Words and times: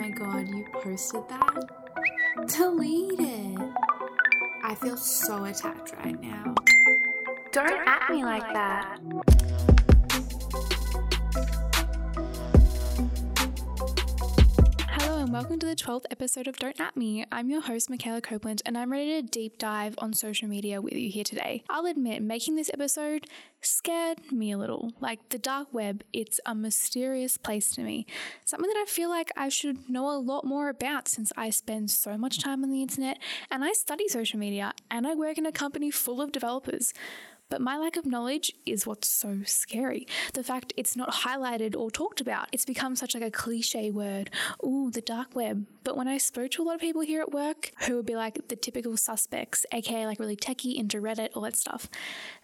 my 0.00 0.08
god, 0.08 0.48
you 0.48 0.64
posted 0.72 1.20
that? 1.28 1.68
Delete 2.46 3.20
it. 3.20 3.60
I 4.64 4.74
feel 4.74 4.96
so 4.96 5.44
attacked 5.44 5.92
right 6.02 6.18
now. 6.22 6.54
Don't 7.52 7.86
at 7.86 8.08
me 8.08 8.24
like 8.24 8.50
that. 8.54 8.98
Hello 8.98 9.39
and 15.30 15.36
welcome 15.36 15.60
to 15.60 15.66
the 15.66 15.76
12th 15.76 16.06
episode 16.10 16.48
of 16.48 16.56
Don't 16.56 16.80
At 16.80 16.96
Me. 16.96 17.24
I'm 17.30 17.48
your 17.48 17.60
host, 17.60 17.88
Michaela 17.88 18.20
Copeland, 18.20 18.62
and 18.66 18.76
I'm 18.76 18.90
ready 18.90 19.22
to 19.22 19.22
deep 19.22 19.58
dive 19.58 19.94
on 19.98 20.12
social 20.12 20.48
media 20.48 20.80
with 20.80 20.94
you 20.94 21.08
here 21.08 21.22
today. 21.22 21.62
I'll 21.70 21.86
admit, 21.86 22.20
making 22.20 22.56
this 22.56 22.68
episode 22.74 23.28
scared 23.60 24.32
me 24.32 24.50
a 24.50 24.58
little. 24.58 24.90
Like 24.98 25.28
the 25.28 25.38
dark 25.38 25.72
web, 25.72 26.02
it's 26.12 26.40
a 26.46 26.52
mysterious 26.52 27.36
place 27.36 27.70
to 27.76 27.82
me. 27.82 28.06
Something 28.44 28.68
that 28.70 28.80
I 28.80 28.86
feel 28.86 29.08
like 29.08 29.30
I 29.36 29.50
should 29.50 29.88
know 29.88 30.10
a 30.10 30.18
lot 30.18 30.44
more 30.44 30.68
about 30.68 31.06
since 31.06 31.32
I 31.36 31.50
spend 31.50 31.92
so 31.92 32.18
much 32.18 32.42
time 32.42 32.64
on 32.64 32.72
the 32.72 32.82
internet 32.82 33.18
and 33.52 33.64
I 33.64 33.70
study 33.70 34.08
social 34.08 34.40
media 34.40 34.72
and 34.90 35.06
I 35.06 35.14
work 35.14 35.38
in 35.38 35.46
a 35.46 35.52
company 35.52 35.92
full 35.92 36.20
of 36.20 36.32
developers. 36.32 36.92
But 37.50 37.60
my 37.60 37.76
lack 37.76 37.96
of 37.96 38.06
knowledge 38.06 38.52
is 38.64 38.86
what's 38.86 39.08
so 39.08 39.40
scary. 39.44 40.06
The 40.34 40.44
fact 40.44 40.72
it's 40.76 40.96
not 40.96 41.10
highlighted 41.10 41.76
or 41.76 41.90
talked 41.90 42.20
about. 42.20 42.48
It's 42.52 42.64
become 42.64 42.96
such 42.96 43.14
like 43.14 43.24
a 43.24 43.30
cliche 43.30 43.90
word. 43.90 44.30
Ooh, 44.64 44.90
the 44.90 45.00
dark 45.00 45.34
web. 45.34 45.66
But 45.82 45.96
when 45.96 46.08
I 46.08 46.18
spoke 46.18 46.52
to 46.52 46.62
a 46.62 46.64
lot 46.64 46.76
of 46.76 46.80
people 46.80 47.02
here 47.02 47.20
at 47.20 47.32
work 47.32 47.72
who 47.86 47.96
would 47.96 48.06
be 48.06 48.14
like 48.14 48.48
the 48.48 48.56
typical 48.56 48.96
suspects, 48.96 49.66
aka 49.72 50.06
like 50.06 50.20
really 50.20 50.36
techie 50.36 50.76
into 50.76 51.00
Reddit, 51.00 51.30
all 51.34 51.42
that 51.42 51.56
stuff, 51.56 51.88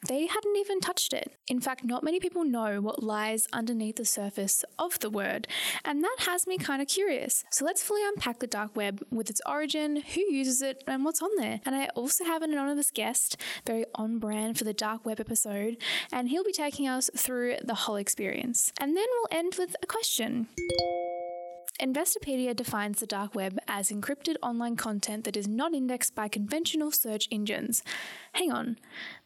they 0.08 0.26
hadn't 0.26 0.56
even 0.56 0.80
touched 0.80 1.12
it. 1.12 1.36
In 1.46 1.60
fact, 1.60 1.84
not 1.84 2.02
many 2.02 2.18
people 2.18 2.44
know 2.44 2.80
what 2.80 3.02
lies 3.02 3.46
underneath 3.52 3.96
the 3.96 4.04
surface 4.04 4.64
of 4.78 4.98
the 4.98 5.10
word. 5.10 5.46
And 5.84 6.02
that 6.02 6.16
has 6.20 6.46
me 6.46 6.58
kind 6.58 6.82
of 6.82 6.88
curious. 6.88 7.44
So 7.50 7.64
let's 7.64 7.82
fully 7.82 8.02
unpack 8.04 8.40
the 8.40 8.46
dark 8.46 8.74
web 8.74 9.04
with 9.10 9.30
its 9.30 9.40
origin, 9.46 10.02
who 10.14 10.20
uses 10.22 10.62
it, 10.62 10.82
and 10.86 11.04
what's 11.04 11.22
on 11.22 11.30
there. 11.36 11.60
And 11.64 11.74
I 11.74 11.86
also 11.94 12.24
have 12.24 12.42
an 12.42 12.52
anonymous 12.52 12.90
guest, 12.90 13.36
very 13.66 13.84
on 13.94 14.18
brand 14.18 14.58
for 14.58 14.64
the 14.64 14.72
dark 14.72 14.95
web 15.04 15.20
episode, 15.20 15.76
and 16.12 16.28
he'll 16.28 16.44
be 16.44 16.52
taking 16.52 16.88
us 16.88 17.10
through 17.16 17.56
the 17.62 17.74
whole 17.74 17.96
experience. 17.96 18.72
And 18.80 18.96
then 18.96 19.06
we'll 19.10 19.38
end 19.38 19.56
with 19.58 19.76
a 19.82 19.86
question. 19.86 20.48
Investopedia 21.80 22.56
defines 22.56 23.00
the 23.00 23.06
dark 23.06 23.34
web 23.34 23.58
as 23.68 23.90
encrypted 23.90 24.36
online 24.42 24.76
content 24.76 25.24
that 25.24 25.36
is 25.36 25.46
not 25.46 25.74
indexed 25.74 26.14
by 26.14 26.26
conventional 26.28 26.90
search 26.90 27.28
engines. 27.30 27.82
Hang 28.32 28.50
on, 28.50 28.78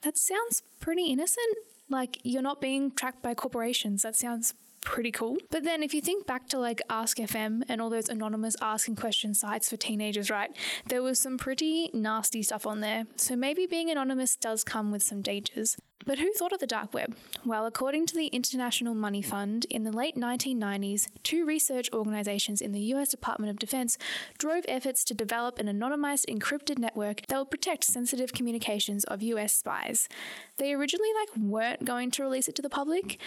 that 0.02 0.18
sounds 0.18 0.62
pretty 0.80 1.04
innocent. 1.04 1.56
Like 1.88 2.18
you're 2.24 2.42
not 2.42 2.60
being 2.60 2.90
tracked 2.90 3.22
by 3.22 3.34
corporations. 3.34 4.02
That 4.02 4.16
sounds 4.16 4.54
pretty 4.82 5.10
cool. 5.10 5.36
But 5.50 5.64
then 5.64 5.82
if 5.82 5.94
you 5.94 6.00
think 6.00 6.26
back 6.26 6.48
to 6.48 6.58
like 6.58 6.80
Ask 6.88 7.18
FM 7.18 7.62
and 7.68 7.80
all 7.80 7.90
those 7.90 8.08
anonymous 8.08 8.56
asking 8.60 8.96
question 8.96 9.34
sites 9.34 9.68
for 9.70 9.76
teenagers, 9.76 10.30
right? 10.30 10.50
There 10.86 11.02
was 11.02 11.18
some 11.18 11.38
pretty 11.38 11.90
nasty 11.92 12.42
stuff 12.42 12.66
on 12.66 12.80
there. 12.80 13.04
So 13.16 13.36
maybe 13.36 13.66
being 13.66 13.90
anonymous 13.90 14.36
does 14.36 14.64
come 14.64 14.90
with 14.90 15.02
some 15.02 15.22
dangers. 15.22 15.76
But 16.06 16.18
who 16.18 16.32
thought 16.32 16.52
of 16.52 16.60
the 16.60 16.66
dark 16.66 16.94
web? 16.94 17.14
Well, 17.44 17.66
according 17.66 18.06
to 18.06 18.14
the 18.14 18.28
International 18.28 18.94
Money 18.94 19.20
Fund, 19.20 19.66
in 19.68 19.84
the 19.84 19.92
late 19.92 20.16
1990s, 20.16 21.08
two 21.22 21.44
research 21.44 21.90
organizations 21.92 22.62
in 22.62 22.72
the 22.72 22.80
US 22.94 23.10
Department 23.10 23.50
of 23.50 23.58
Defense 23.58 23.98
drove 24.38 24.64
efforts 24.66 25.04
to 25.04 25.14
develop 25.14 25.58
an 25.58 25.66
anonymized 25.66 26.24
encrypted 26.26 26.78
network 26.78 27.26
that 27.26 27.38
would 27.38 27.50
protect 27.50 27.84
sensitive 27.84 28.32
communications 28.32 29.04
of 29.04 29.22
US 29.22 29.52
spies. 29.52 30.08
They 30.56 30.72
originally 30.72 31.10
like 31.20 31.36
weren't 31.36 31.84
going 31.84 32.10
to 32.12 32.22
release 32.22 32.48
it 32.48 32.54
to 32.54 32.62
the 32.62 32.70
public, 32.70 33.20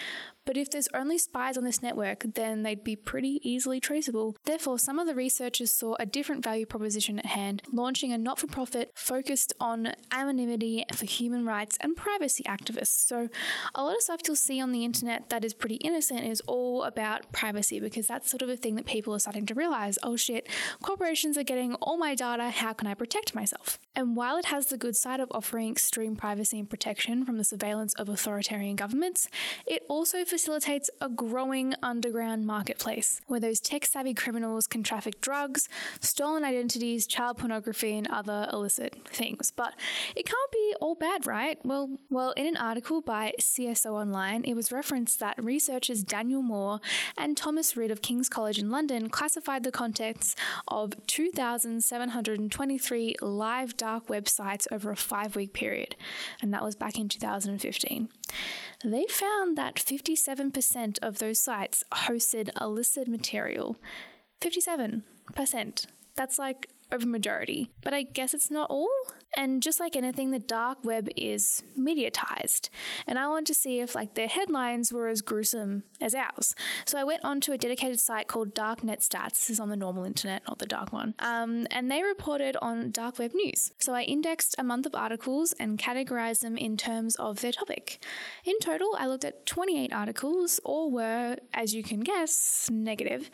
but 0.44 0.56
if 0.56 0.70
there's 0.70 0.88
only 0.94 1.18
spies 1.18 1.56
on 1.56 1.64
this 1.64 1.82
network, 1.82 2.24
then 2.34 2.62
they'd 2.62 2.84
be 2.84 2.96
pretty 2.96 3.40
easily 3.42 3.80
traceable. 3.80 4.36
Therefore, 4.44 4.78
some 4.78 4.98
of 4.98 5.06
the 5.06 5.14
researchers 5.14 5.70
saw 5.70 5.96
a 5.98 6.06
different 6.06 6.44
value 6.44 6.66
proposition 6.66 7.18
at 7.18 7.26
hand, 7.26 7.62
launching 7.72 8.12
a 8.12 8.18
not-for-profit 8.18 8.92
focused 8.94 9.52
on 9.60 9.94
anonymity 10.10 10.84
for 10.92 11.06
human 11.06 11.44
rights 11.44 11.76
and 11.80 11.96
privacy 11.96 12.44
activists. 12.44 13.06
So, 13.06 13.28
a 13.74 13.82
lot 13.82 13.96
of 13.96 14.02
stuff 14.02 14.20
you'll 14.26 14.36
see 14.36 14.60
on 14.60 14.72
the 14.72 14.84
internet 14.84 15.30
that 15.30 15.44
is 15.44 15.54
pretty 15.54 15.76
innocent 15.76 16.24
is 16.24 16.40
all 16.46 16.84
about 16.84 17.32
privacy 17.32 17.80
because 17.80 18.06
that's 18.06 18.30
sort 18.30 18.42
of 18.42 18.48
a 18.48 18.56
thing 18.56 18.74
that 18.76 18.86
people 18.86 19.14
are 19.14 19.18
starting 19.18 19.46
to 19.46 19.54
realize 19.54 19.98
oh 20.02 20.16
shit, 20.16 20.48
corporations 20.82 21.36
are 21.36 21.42
getting 21.42 21.74
all 21.76 21.96
my 21.96 22.14
data, 22.14 22.50
how 22.50 22.72
can 22.72 22.86
I 22.86 22.94
protect 22.94 23.34
myself? 23.34 23.78
And 23.96 24.16
while 24.16 24.36
it 24.36 24.46
has 24.46 24.66
the 24.66 24.76
good 24.76 24.96
side 24.96 25.20
of 25.20 25.28
offering 25.30 25.70
extreme 25.70 26.16
privacy 26.16 26.58
and 26.58 26.68
protection 26.68 27.24
from 27.24 27.38
the 27.38 27.44
surveillance 27.44 27.94
of 27.94 28.08
authoritarian 28.08 28.74
governments, 28.76 29.28
it 29.66 29.84
also 29.88 30.24
facilitates 30.24 30.90
a 31.00 31.08
growing 31.08 31.74
underground 31.82 32.46
marketplace 32.46 33.20
where 33.26 33.38
those 33.38 33.60
tech 33.60 33.86
savvy 33.86 34.14
criminals 34.14 34.66
can 34.66 34.82
traffic 34.82 35.20
drugs, 35.20 35.68
stolen 36.00 36.42
identities, 36.44 37.06
child 37.06 37.38
pornography, 37.38 37.96
and 37.96 38.08
other 38.08 38.48
illicit 38.52 39.08
things. 39.08 39.50
But 39.50 39.74
it 40.16 40.26
can't 40.26 40.52
be 40.52 40.74
all 40.80 40.96
bad, 40.96 41.26
right? 41.26 41.58
Well, 41.64 41.98
well, 42.10 42.32
in 42.32 42.46
an 42.46 42.56
article 42.56 43.00
by 43.00 43.32
CSO 43.40 43.92
Online, 43.92 44.42
it 44.44 44.54
was 44.54 44.72
referenced 44.72 45.20
that 45.20 45.40
researchers 45.42 46.02
Daniel 46.02 46.42
Moore 46.42 46.80
and 47.16 47.36
Thomas 47.36 47.76
Rid 47.76 47.92
of 47.92 48.02
King's 48.02 48.28
College 48.28 48.58
in 48.58 48.70
London 48.70 49.08
classified 49.08 49.62
the 49.62 49.70
contents 49.70 50.34
of 50.66 50.94
2,723 51.06 53.14
live 53.20 53.76
dark 53.84 54.06
websites 54.06 54.66
over 54.72 54.90
a 54.90 54.96
five 54.96 55.36
week 55.36 55.52
period, 55.52 55.94
and 56.40 56.54
that 56.54 56.62
was 56.62 56.74
back 56.74 56.98
in 56.98 57.06
2015. 57.06 58.08
They 58.82 59.04
found 59.10 59.58
that 59.58 59.74
57% 59.74 60.98
of 61.02 61.18
those 61.18 61.38
sites 61.38 61.84
hosted 61.92 62.48
illicit 62.58 63.08
material. 63.08 63.76
57%. 64.40 65.02
That's 66.16 66.38
like 66.38 66.70
over 66.92 67.06
majority. 67.06 67.70
But 67.82 67.94
I 67.94 68.02
guess 68.02 68.34
it's 68.34 68.50
not 68.50 68.70
all. 68.70 68.88
And 69.36 69.62
just 69.62 69.80
like 69.80 69.96
anything, 69.96 70.30
the 70.30 70.38
dark 70.38 70.84
web 70.84 71.08
is 71.16 71.62
mediatized. 71.78 72.68
And 73.06 73.18
I 73.18 73.26
wanted 73.26 73.46
to 73.46 73.54
see 73.54 73.80
if 73.80 73.94
like 73.94 74.14
their 74.14 74.28
headlines 74.28 74.92
were 74.92 75.08
as 75.08 75.22
gruesome 75.22 75.82
as 76.00 76.14
ours. 76.14 76.54
So 76.86 76.98
I 76.98 77.04
went 77.04 77.24
onto 77.24 77.52
a 77.52 77.58
dedicated 77.58 77.98
site 78.00 78.28
called 78.28 78.54
Darknet 78.54 79.06
Stats. 79.06 79.30
This 79.30 79.50
is 79.50 79.60
on 79.60 79.70
the 79.70 79.76
normal 79.76 80.04
internet, 80.04 80.42
not 80.46 80.58
the 80.58 80.66
dark 80.66 80.92
one. 80.92 81.14
Um, 81.18 81.66
and 81.70 81.90
they 81.90 82.02
reported 82.02 82.56
on 82.62 82.90
dark 82.90 83.18
web 83.18 83.32
news. 83.34 83.72
So 83.78 83.92
I 83.92 84.02
indexed 84.02 84.54
a 84.58 84.64
month 84.64 84.86
of 84.86 84.94
articles 84.94 85.52
and 85.58 85.78
categorized 85.78 86.40
them 86.40 86.56
in 86.56 86.76
terms 86.76 87.16
of 87.16 87.40
their 87.40 87.52
topic. 87.52 88.04
In 88.44 88.58
total, 88.60 88.94
I 88.98 89.06
looked 89.06 89.24
at 89.24 89.46
28 89.46 89.92
articles. 89.92 90.60
All 90.64 90.90
were, 90.90 91.36
as 91.52 91.74
you 91.74 91.82
can 91.82 92.00
guess, 92.00 92.68
negative. 92.70 93.30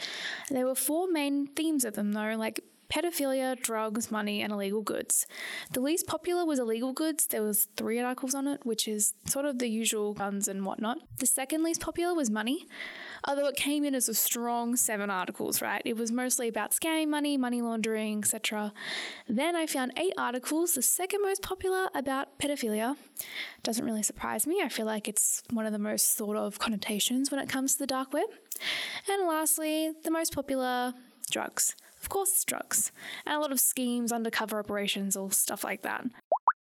There 0.49 0.67
were 0.67 0.75
four 0.75 1.11
main 1.11 1.47
themes 1.49 1.85
of 1.85 1.95
them 1.95 2.13
though, 2.13 2.37
like 2.37 2.61
pedophilia, 2.91 3.61
drugs, 3.61 4.11
money, 4.11 4.43
and 4.43 4.53
illegal 4.53 4.83
goods. 4.83 5.27
The 5.73 5.81
least 5.81 6.07
popular 6.07 6.45
was 6.45 6.59
illegal 6.59 6.93
goods. 6.93 7.27
There 7.27 7.43
was 7.43 7.69
three 7.77 8.01
articles 8.01 8.35
on 8.35 8.47
it, 8.47 8.61
which 8.65 8.89
is 8.89 9.15
sort 9.27 9.45
of 9.45 9.59
the 9.59 9.69
usual 9.69 10.15
guns 10.15 10.49
and 10.49 10.67
whatnot. 10.67 10.99
The 11.19 11.27
second 11.27 11.63
least 11.63 11.81
popular 11.81 12.15
was 12.15 12.31
money, 12.31 12.67
although 13.27 13.47
it 13.47 13.57
came 13.57 13.85
in 13.85 13.95
as 13.95 14.09
a 14.09 14.15
strong 14.15 14.77
seven 14.77 15.11
articles, 15.11 15.63
right? 15.63 15.83
It 15.85 15.97
was 15.97 16.11
mostly 16.11 16.49
about 16.49 16.73
scamming 16.73 17.09
money, 17.09 17.37
money 17.37 17.63
laundering, 17.63 18.19
etc. 18.19 18.73
Then 19.29 19.55
I 19.55 19.67
found 19.67 19.93
eight 19.97 20.15
articles, 20.19 20.75
the 20.75 20.83
second 20.83 21.23
most 21.23 21.43
popular 21.43 21.89
about 21.95 22.39
pedophilia. 22.39 22.97
Doesn't 23.63 23.85
really 23.85 24.03
surprise 24.03 24.47
me. 24.47 24.61
I 24.63 24.69
feel 24.69 24.87
like 24.87 25.07
it's 25.09 25.43
one 25.51 25.67
of 25.67 25.73
the 25.73 25.79
most 25.79 26.17
thought 26.17 26.37
of 26.37 26.59
connotations 26.59 27.31
when 27.31 27.41
it 27.41 27.49
comes 27.49 27.75
to 27.75 27.79
the 27.79 27.87
dark 27.87 28.13
web. 28.13 28.29
And 29.09 29.27
lastly, 29.29 29.93
the 30.03 30.11
most 30.11 30.35
popular 30.35 30.95
drugs. 31.31 31.75
Course, 32.11 32.31
it's 32.31 32.45
drugs, 32.45 32.93
and 33.25 33.37
a 33.37 33.39
lot 33.39 33.53
of 33.53 33.61
schemes, 33.61 34.13
undercover 34.13 34.59
operations, 34.59 35.17
or 35.17 35.31
stuff 35.33 35.65
like 35.65 35.83
that. 35.83 36.05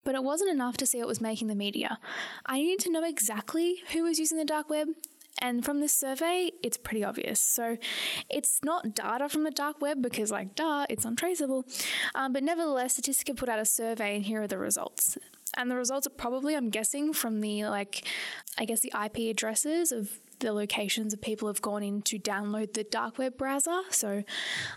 But 0.05 0.15
it 0.15 0.25
wasn't 0.25 0.51
enough 0.51 0.77
to 0.79 0.87
see 0.87 0.99
it 0.99 1.07
was 1.07 1.21
making 1.21 1.49
the 1.49 1.55
media. 1.55 1.99
I 2.45 2.59
needed 2.59 2.81
to 2.81 2.91
know 2.91 3.05
exactly 3.05 3.77
who 3.93 4.03
was 4.03 4.19
using 4.19 4.39
the 4.39 4.45
dark 4.45 4.69
web, 4.69 4.89
and 5.41 5.65
from 5.65 5.81
this 5.81 5.93
survey, 5.93 6.51
it's 6.63 6.77
pretty 6.77 7.05
obvious. 7.05 7.41
So 7.41 7.79
it's 8.29 8.61
not 8.65 8.95
data 8.95 9.29
from 9.29 9.45
the 9.45 9.51
dark 9.51 9.81
web 9.81 10.03
because, 10.03 10.31
like, 10.31 10.55
duh, 10.55 10.87
it's 10.91 11.05
untraceable. 11.05 11.65
Um, 12.15 12.33
but 12.33 12.43
nevertheless, 12.43 12.99
Statistica 12.99 13.37
put 13.37 13.49
out 13.49 13.59
a 13.59 13.65
survey, 13.65 14.17
and 14.17 14.25
here 14.25 14.43
are 14.43 14.49
the 14.49 14.59
results. 14.59 15.17
And 15.57 15.71
the 15.71 15.77
results 15.77 16.07
are 16.07 16.11
probably, 16.11 16.57
I'm 16.57 16.71
guessing, 16.71 17.13
from 17.13 17.41
the, 17.41 17.65
like, 17.67 18.05
I 18.59 18.65
guess 18.65 18.81
the 18.81 18.93
IP 19.05 19.31
addresses 19.31 19.93
of 19.93 20.21
the 20.41 20.53
locations 20.53 21.13
of 21.13 21.21
people 21.21 21.49
have 21.49 21.63
gone 21.63 21.83
in 21.83 22.03
to 22.03 22.19
download 22.19 22.73
the 22.73 22.85
dark 22.85 23.19
web 23.19 23.37
browser. 23.37 23.81
So 23.91 24.25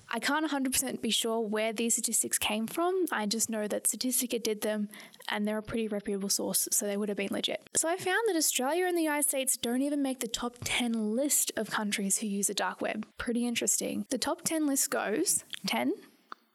I 0.10 0.20
can't 0.20 0.50
100% 0.50 1.02
be 1.02 1.10
sure 1.10 1.40
where 1.40 1.74
these 1.74 1.94
statistics 1.96 2.38
came 2.38 2.68
from. 2.68 3.06
I 3.12 3.26
just 3.26 3.50
know 3.50 3.68
that 3.68 3.86
Statistica 3.86 4.42
did 4.42 4.62
them 4.62 4.90
and 5.30 5.48
they're 5.48 5.58
a 5.58 5.64
pretty 5.64 5.88
reputable 5.88 6.30
source, 6.30 6.68
so 6.72 6.86
they 6.86 6.98
would 6.98 7.10
have 7.10 7.18
been 7.18 7.30
legit. 7.32 7.70
So 7.76 7.88
I 7.90 7.98
found 7.98 8.22
that 8.28 8.36
Australia 8.36 8.86
and 8.86 8.98
the 8.98 9.02
United 9.02 9.28
States 9.28 9.58
don't 9.58 9.82
even 9.82 10.02
make 10.02 10.20
the 10.20 10.28
top 10.28 10.58
10 10.64 11.16
list 11.16 11.52
of 11.56 11.70
countries 11.70 12.20
who 12.20 12.28
use 12.28 12.48
the 12.48 12.54
dark 12.54 12.82
web. 12.82 13.06
Pretty 13.18 13.48
interesting. 13.48 14.06
The 14.10 14.18
top 14.18 14.44
10 14.44 14.68
list 14.68 14.90
goes 14.90 15.44
10, 15.66 15.94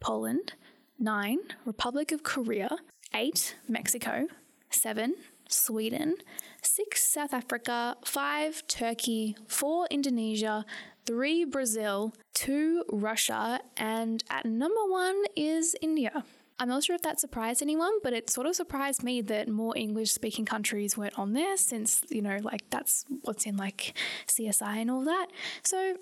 Poland, 0.01 0.53
9, 0.99 1.39
Republic 1.65 2.13
of 2.13 2.23
Korea, 2.23 2.77
8, 3.15 3.57
Mexico, 3.69 4.27
7, 4.71 5.15
Sweden, 5.49 6.17
six 6.63 7.05
South 7.05 7.35
Africa, 7.35 7.97
five 8.05 8.67
Turkey, 8.67 9.37
four 9.47 9.87
Indonesia, 9.91 10.65
three 11.07 11.45
Brazil, 11.45 12.13
two 12.35 12.85
Russia, 12.91 13.61
and 13.77 14.23
at 14.31 14.45
number 14.45 14.85
one 14.87 15.25
is 15.35 15.75
India. 15.81 16.25
I'm 16.61 16.69
not 16.69 16.83
sure 16.83 16.97
if 16.97 17.03
that 17.03 17.21
surprised 17.21 17.63
anyone, 17.63 17.93
but 18.03 18.13
it 18.13 18.31
sort 18.31 18.47
of 18.47 18.57
surprised 18.57 19.05
me 19.05 19.21
that 19.23 19.49
more 19.49 19.77
English 19.77 20.11
speaking 20.11 20.45
countries 20.45 20.97
weren't 20.97 21.19
on 21.19 21.33
there 21.33 21.57
since, 21.57 22.03
you 22.09 22.21
know, 22.21 22.39
like 22.43 22.69
that's 22.71 23.05
what's 23.23 23.47
in 23.47 23.57
like 23.57 23.97
CSI 24.27 24.79
and 24.79 24.91
all 24.91 25.05
that. 25.05 25.29
So, 25.63 25.97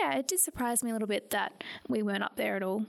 yeah, 0.00 0.16
it 0.16 0.26
did 0.26 0.40
surprise 0.40 0.82
me 0.82 0.90
a 0.90 0.92
little 0.92 1.08
bit 1.08 1.30
that 1.30 1.62
we 1.88 2.02
weren't 2.02 2.24
up 2.24 2.36
there 2.36 2.56
at 2.56 2.62
all. 2.62 2.86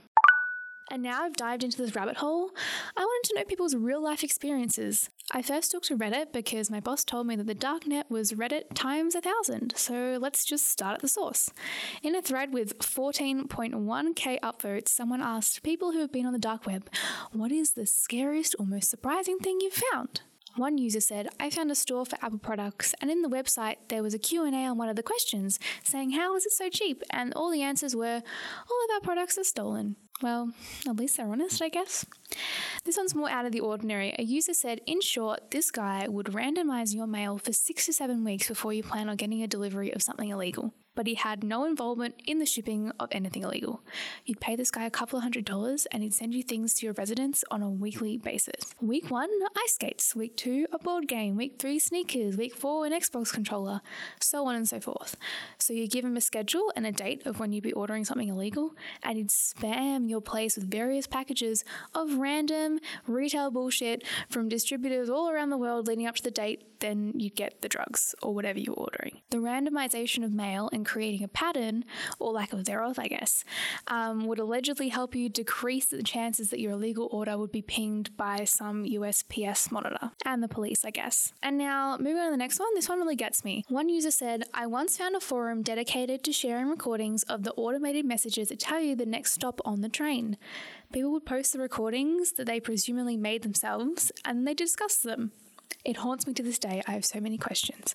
And 0.92 1.02
now 1.02 1.22
I've 1.22 1.36
dived 1.36 1.64
into 1.64 1.78
this 1.78 1.96
rabbit 1.96 2.18
hole, 2.18 2.50
I 2.98 3.00
wanted 3.00 3.28
to 3.30 3.34
know 3.34 3.44
people's 3.46 3.74
real 3.74 4.02
life 4.02 4.22
experiences. 4.22 5.08
I 5.30 5.40
first 5.40 5.70
took 5.70 5.84
to 5.84 5.96
Reddit 5.96 6.34
because 6.34 6.70
my 6.70 6.80
boss 6.80 7.02
told 7.02 7.26
me 7.26 7.34
that 7.34 7.46
the 7.46 7.54
darknet 7.54 8.10
was 8.10 8.32
Reddit 8.32 8.74
times 8.74 9.14
a 9.14 9.22
thousand, 9.22 9.72
so 9.74 10.18
let's 10.20 10.44
just 10.44 10.68
start 10.68 10.96
at 10.96 11.00
the 11.00 11.08
source. 11.08 11.48
In 12.02 12.14
a 12.14 12.20
thread 12.20 12.52
with 12.52 12.78
14.1k 12.80 14.40
upvotes, 14.40 14.88
someone 14.88 15.22
asked 15.22 15.62
people 15.62 15.92
who 15.92 16.00
have 16.00 16.12
been 16.12 16.26
on 16.26 16.34
the 16.34 16.38
dark 16.38 16.66
web, 16.66 16.90
What 17.32 17.52
is 17.52 17.72
the 17.72 17.86
scariest 17.86 18.54
or 18.58 18.66
most 18.66 18.90
surprising 18.90 19.38
thing 19.38 19.60
you've 19.62 19.82
found? 19.92 20.20
One 20.56 20.76
user 20.76 21.00
said, 21.00 21.30
I 21.40 21.48
found 21.48 21.70
a 21.70 21.74
store 21.74 22.04
for 22.04 22.18
Apple 22.20 22.38
products 22.38 22.94
and 23.00 23.10
in 23.10 23.22
the 23.22 23.30
website 23.30 23.76
there 23.88 24.02
was 24.02 24.12
a 24.12 24.18
Q&A 24.18 24.50
on 24.66 24.76
one 24.76 24.90
of 24.90 24.96
the 24.96 25.02
questions 25.02 25.58
saying 25.82 26.10
how 26.10 26.36
is 26.36 26.44
it 26.44 26.52
so 26.52 26.68
cheap 26.68 27.02
and 27.08 27.32
all 27.32 27.50
the 27.50 27.62
answers 27.62 27.96
were 27.96 28.20
all 28.70 28.84
of 28.84 28.90
our 28.94 29.00
products 29.00 29.38
are 29.38 29.44
stolen. 29.44 29.96
Well, 30.20 30.52
at 30.88 30.96
least 30.96 31.16
they're 31.16 31.26
honest, 31.26 31.60
I 31.62 31.68
guess. 31.68 32.06
This 32.84 32.96
one's 32.96 33.14
more 33.14 33.30
out 33.30 33.44
of 33.44 33.52
the 33.52 33.60
ordinary. 33.60 34.14
A 34.18 34.22
user 34.22 34.54
said, 34.54 34.80
in 34.86 35.00
short, 35.00 35.50
this 35.50 35.70
guy 35.70 36.06
would 36.08 36.26
randomize 36.26 36.94
your 36.94 37.06
mail 37.06 37.38
for 37.38 37.52
six 37.52 37.86
to 37.86 37.92
seven 37.92 38.22
weeks 38.24 38.48
before 38.48 38.72
you 38.72 38.82
plan 38.82 39.08
on 39.08 39.16
getting 39.16 39.42
a 39.42 39.48
delivery 39.48 39.92
of 39.92 40.02
something 40.02 40.28
illegal 40.28 40.72
but 40.94 41.06
he 41.06 41.14
had 41.14 41.42
no 41.42 41.64
involvement 41.64 42.14
in 42.26 42.38
the 42.38 42.46
shipping 42.46 42.92
of 43.00 43.08
anything 43.12 43.42
illegal. 43.42 43.82
You'd 44.24 44.40
pay 44.40 44.56
this 44.56 44.70
guy 44.70 44.84
a 44.84 44.90
couple 44.90 45.16
of 45.16 45.22
hundred 45.22 45.44
dollars 45.44 45.86
and 45.86 46.02
he'd 46.02 46.14
send 46.14 46.34
you 46.34 46.42
things 46.42 46.74
to 46.74 46.86
your 46.86 46.92
residence 46.94 47.44
on 47.50 47.62
a 47.62 47.70
weekly 47.70 48.18
basis. 48.18 48.74
Week 48.80 49.10
one, 49.10 49.30
ice 49.56 49.74
skates. 49.74 50.14
Week 50.14 50.36
two, 50.36 50.66
a 50.72 50.78
board 50.78 51.08
game. 51.08 51.36
Week 51.36 51.56
three, 51.58 51.78
sneakers. 51.78 52.36
Week 52.36 52.54
four, 52.54 52.84
an 52.84 52.92
Xbox 52.92 53.32
controller. 53.32 53.80
So 54.20 54.46
on 54.46 54.54
and 54.54 54.68
so 54.68 54.80
forth. 54.80 55.16
So 55.58 55.72
you 55.72 55.88
give 55.88 56.04
him 56.04 56.16
a 56.16 56.20
schedule 56.20 56.72
and 56.76 56.86
a 56.86 56.92
date 56.92 57.26
of 57.26 57.40
when 57.40 57.52
you'd 57.52 57.64
be 57.64 57.72
ordering 57.72 58.04
something 58.04 58.28
illegal, 58.28 58.74
and 59.02 59.16
he'd 59.16 59.28
spam 59.28 60.01
your 60.08 60.20
place 60.20 60.56
with 60.56 60.70
various 60.70 61.06
packages 61.06 61.64
of 61.94 62.14
random 62.14 62.80
retail 63.06 63.50
bullshit 63.50 64.04
from 64.28 64.48
distributors 64.48 65.08
all 65.08 65.28
around 65.28 65.50
the 65.50 65.58
world 65.58 65.86
leading 65.86 66.06
up 66.06 66.16
to 66.16 66.22
the 66.22 66.30
date 66.30 66.72
then 66.82 67.12
you'd 67.16 67.34
get 67.34 67.62
the 67.62 67.68
drugs 67.68 68.14
or 68.22 68.34
whatever 68.34 68.58
you're 68.58 68.74
ordering. 68.74 69.22
The 69.30 69.38
randomization 69.38 70.22
of 70.24 70.34
mail 70.34 70.68
and 70.72 70.84
creating 70.84 71.22
a 71.22 71.28
pattern, 71.28 71.84
or 72.18 72.32
lack 72.32 72.52
of 72.52 72.66
thereof, 72.66 72.98
I 72.98 73.08
guess, 73.08 73.44
um, 73.86 74.26
would 74.26 74.38
allegedly 74.38 74.90
help 74.90 75.14
you 75.14 75.30
decrease 75.30 75.86
the 75.86 76.02
chances 76.02 76.50
that 76.50 76.60
your 76.60 76.72
illegal 76.72 77.08
order 77.10 77.38
would 77.38 77.52
be 77.52 77.62
pinged 77.62 78.14
by 78.16 78.44
some 78.44 78.84
USPS 78.84 79.70
monitor 79.70 80.10
and 80.26 80.42
the 80.42 80.48
police, 80.48 80.84
I 80.84 80.90
guess. 80.90 81.32
And 81.42 81.56
now, 81.56 81.96
moving 81.98 82.18
on 82.18 82.26
to 82.26 82.30
the 82.32 82.36
next 82.36 82.58
one, 82.58 82.74
this 82.74 82.88
one 82.88 82.98
really 82.98 83.16
gets 83.16 83.44
me. 83.44 83.64
One 83.68 83.88
user 83.88 84.10
said, 84.10 84.44
I 84.52 84.66
once 84.66 84.98
found 84.98 85.14
a 85.14 85.20
forum 85.20 85.62
dedicated 85.62 86.24
to 86.24 86.32
sharing 86.32 86.68
recordings 86.68 87.22
of 87.24 87.44
the 87.44 87.52
automated 87.52 88.04
messages 88.04 88.48
that 88.48 88.58
tell 88.58 88.80
you 88.80 88.96
the 88.96 89.06
next 89.06 89.32
stop 89.32 89.60
on 89.64 89.80
the 89.80 89.88
train. 89.92 90.36
People 90.92 91.12
would 91.12 91.26
post 91.26 91.52
the 91.52 91.58
recordings 91.58 92.32
that 92.32 92.46
they 92.46 92.60
presumably 92.60 93.16
made 93.16 93.42
themselves 93.42 94.12
and 94.24 94.46
they 94.46 94.54
discuss 94.54 94.96
them. 94.96 95.32
It 95.84 95.98
haunts 95.98 96.26
me 96.26 96.34
to 96.34 96.42
this 96.42 96.58
day. 96.58 96.82
I 96.86 96.92
have 96.92 97.04
so 97.04 97.20
many 97.20 97.38
questions. 97.38 97.94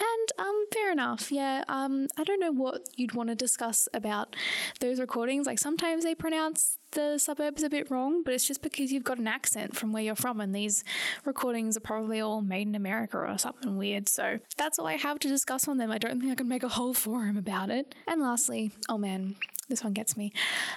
And 0.00 0.46
um, 0.46 0.64
fair 0.72 0.92
enough. 0.92 1.32
Yeah, 1.32 1.64
um, 1.68 2.06
I 2.16 2.24
don't 2.24 2.40
know 2.40 2.52
what 2.52 2.88
you'd 2.94 3.14
want 3.14 3.30
to 3.30 3.34
discuss 3.34 3.88
about 3.92 4.36
those 4.80 5.00
recordings. 5.00 5.46
Like 5.46 5.58
sometimes 5.58 6.04
they 6.04 6.14
pronounce 6.14 6.78
the 6.92 7.18
suburbs 7.18 7.62
a 7.62 7.68
bit 7.68 7.90
wrong, 7.90 8.22
but 8.22 8.32
it's 8.32 8.46
just 8.46 8.62
because 8.62 8.92
you've 8.92 9.04
got 9.04 9.18
an 9.18 9.26
accent 9.26 9.76
from 9.76 9.92
where 9.92 10.02
you're 10.02 10.14
from, 10.14 10.40
and 10.40 10.54
these 10.54 10.84
recordings 11.24 11.76
are 11.76 11.80
probably 11.80 12.20
all 12.20 12.40
made 12.40 12.68
in 12.68 12.74
America 12.74 13.18
or 13.18 13.36
something 13.38 13.76
weird. 13.76 14.08
So 14.08 14.38
that's 14.56 14.78
all 14.78 14.86
I 14.86 14.96
have 14.96 15.18
to 15.20 15.28
discuss 15.28 15.66
on 15.66 15.78
them. 15.78 15.90
I 15.90 15.98
don't 15.98 16.20
think 16.20 16.32
I 16.32 16.36
can 16.36 16.48
make 16.48 16.62
a 16.62 16.68
whole 16.68 16.94
forum 16.94 17.36
about 17.36 17.70
it. 17.70 17.94
And 18.06 18.22
lastly, 18.22 18.72
oh 18.88 18.98
man, 18.98 19.36
this 19.68 19.82
one 19.82 19.92
gets 19.92 20.16
me. 20.16 20.32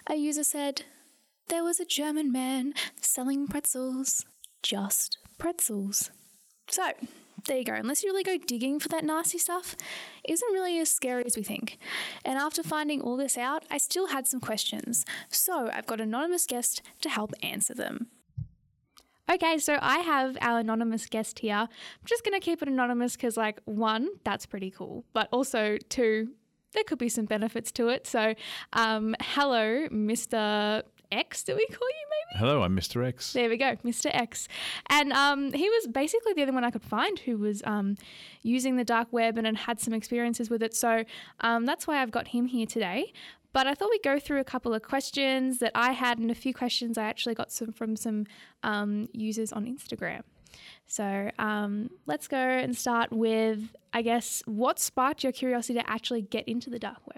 A 0.08 0.16
user 0.16 0.44
said, 0.44 0.84
There 1.48 1.64
was 1.64 1.80
a 1.80 1.86
German 1.86 2.32
man 2.32 2.74
selling 3.00 3.48
pretzels, 3.48 4.26
just 4.64 5.18
pretzels. 5.38 6.12
So, 6.68 6.92
there 7.48 7.58
you 7.58 7.64
go. 7.64 7.74
Unless 7.74 8.04
you 8.04 8.10
really 8.10 8.24
go 8.24 8.38
digging 8.38 8.80
for 8.80 8.90
that 8.90 9.04
nasty 9.04 9.38
stuff, 9.38 9.76
is 10.28 10.42
isn't 10.42 10.54
really 10.54 10.80
as 10.80 10.90
scary 10.90 11.24
as 11.26 11.36
we 11.36 11.44
think. 11.44 11.78
And 12.26 12.38
after 12.38 12.64
finding 12.64 13.02
all 13.02 13.18
this 13.18 13.38
out, 13.38 13.64
I 13.70 13.78
still 13.78 14.08
had 14.08 14.28
some 14.28 14.40
questions. 14.40 15.06
So 15.30 15.70
I've 15.72 15.86
got 15.86 16.00
an 16.00 16.10
anonymous 16.10 16.46
guest 16.46 16.82
to 17.02 17.10
help 17.10 17.34
answer 17.44 17.74
them. 17.74 18.08
Okay, 19.32 19.60
so 19.60 19.78
I 19.82 20.00
have 20.00 20.38
our 20.42 20.60
anonymous 20.60 21.06
guest 21.06 21.40
here. 21.40 21.56
I'm 21.56 21.68
just 22.06 22.26
going 22.26 22.34
to 22.34 22.44
keep 22.44 22.62
it 22.62 22.68
anonymous 22.68 23.16
because, 23.16 23.38
like, 23.38 23.60
one, 23.66 24.10
that's 24.26 24.46
pretty 24.46 24.72
cool, 24.72 25.06
but 25.14 25.30
also, 25.32 25.78
two, 25.88 26.30
there 26.74 26.84
could 26.84 26.98
be 26.98 27.08
some 27.08 27.26
benefits 27.26 27.72
to 27.74 27.88
it. 27.90 28.08
So, 28.08 28.36
um, 28.74 29.16
hello, 29.22 29.88
Mr. 29.90 30.84
X, 31.12 31.44
do 31.44 31.56
we 31.56 31.66
call 31.68 31.88
you? 31.88 32.00
Hello, 32.33 32.63
I'm 32.63 32.75
Mr. 32.78 33.06
X. 33.06 33.33
There 33.33 33.50
we 33.50 33.57
go, 33.57 33.75
Mr. 33.83 34.10
X. 34.13 34.48
And 34.89 35.12
um, 35.12 35.51
he 35.51 35.69
was 35.69 35.88
basically 35.88 36.33
the 36.33 36.42
only 36.42 36.54
one 36.54 36.63
I 36.63 36.72
could 36.72 36.83
find 36.83 37.19
who 37.19 37.38
was 37.38 37.62
um, 37.66 37.98
using 38.42 38.78
the 38.78 38.86
dark 38.86 39.10
web 39.12 39.38
and 39.38 39.57
had 39.57 39.81
some 39.81 39.94
experiences 39.94 40.50
with 40.50 40.63
it. 40.63 40.74
So 40.74 41.04
um, 41.42 41.66
that's 41.66 41.88
why 41.88 42.01
I've 42.01 42.12
got 42.12 42.30
him 42.30 42.45
here 42.45 42.66
today. 42.66 43.12
But 43.51 43.68
I 43.68 43.74
thought 43.74 43.89
we'd 43.89 44.01
go 44.01 44.18
through 44.18 44.39
a 44.39 44.45
couple 44.45 44.74
of 44.74 44.81
questions 44.81 45.60
that 45.60 45.74
I 45.75 45.92
had 45.92 46.19
and 46.19 46.31
a 46.31 46.36
few 46.36 46.54
questions 46.54 46.98
I 46.98 47.04
actually 47.04 47.36
got 47.36 47.51
some 47.51 47.74
from 47.74 47.98
some 47.98 48.25
um, 48.63 49.10
users 49.12 49.51
on 49.51 49.66
Instagram. 49.66 50.22
So 50.88 51.31
um, 51.38 51.89
let's 52.06 52.30
go 52.30 52.38
and 52.38 52.77
start 52.77 53.12
with, 53.12 53.75
I 53.92 54.01
guess, 54.04 54.42
what 54.45 54.80
sparked 54.80 55.24
your 55.24 55.34
curiosity 55.34 55.80
to 55.80 55.89
actually 55.89 56.22
get 56.22 56.48
into 56.48 56.69
the 56.69 56.80
dark 56.80 57.06
web? 57.07 57.11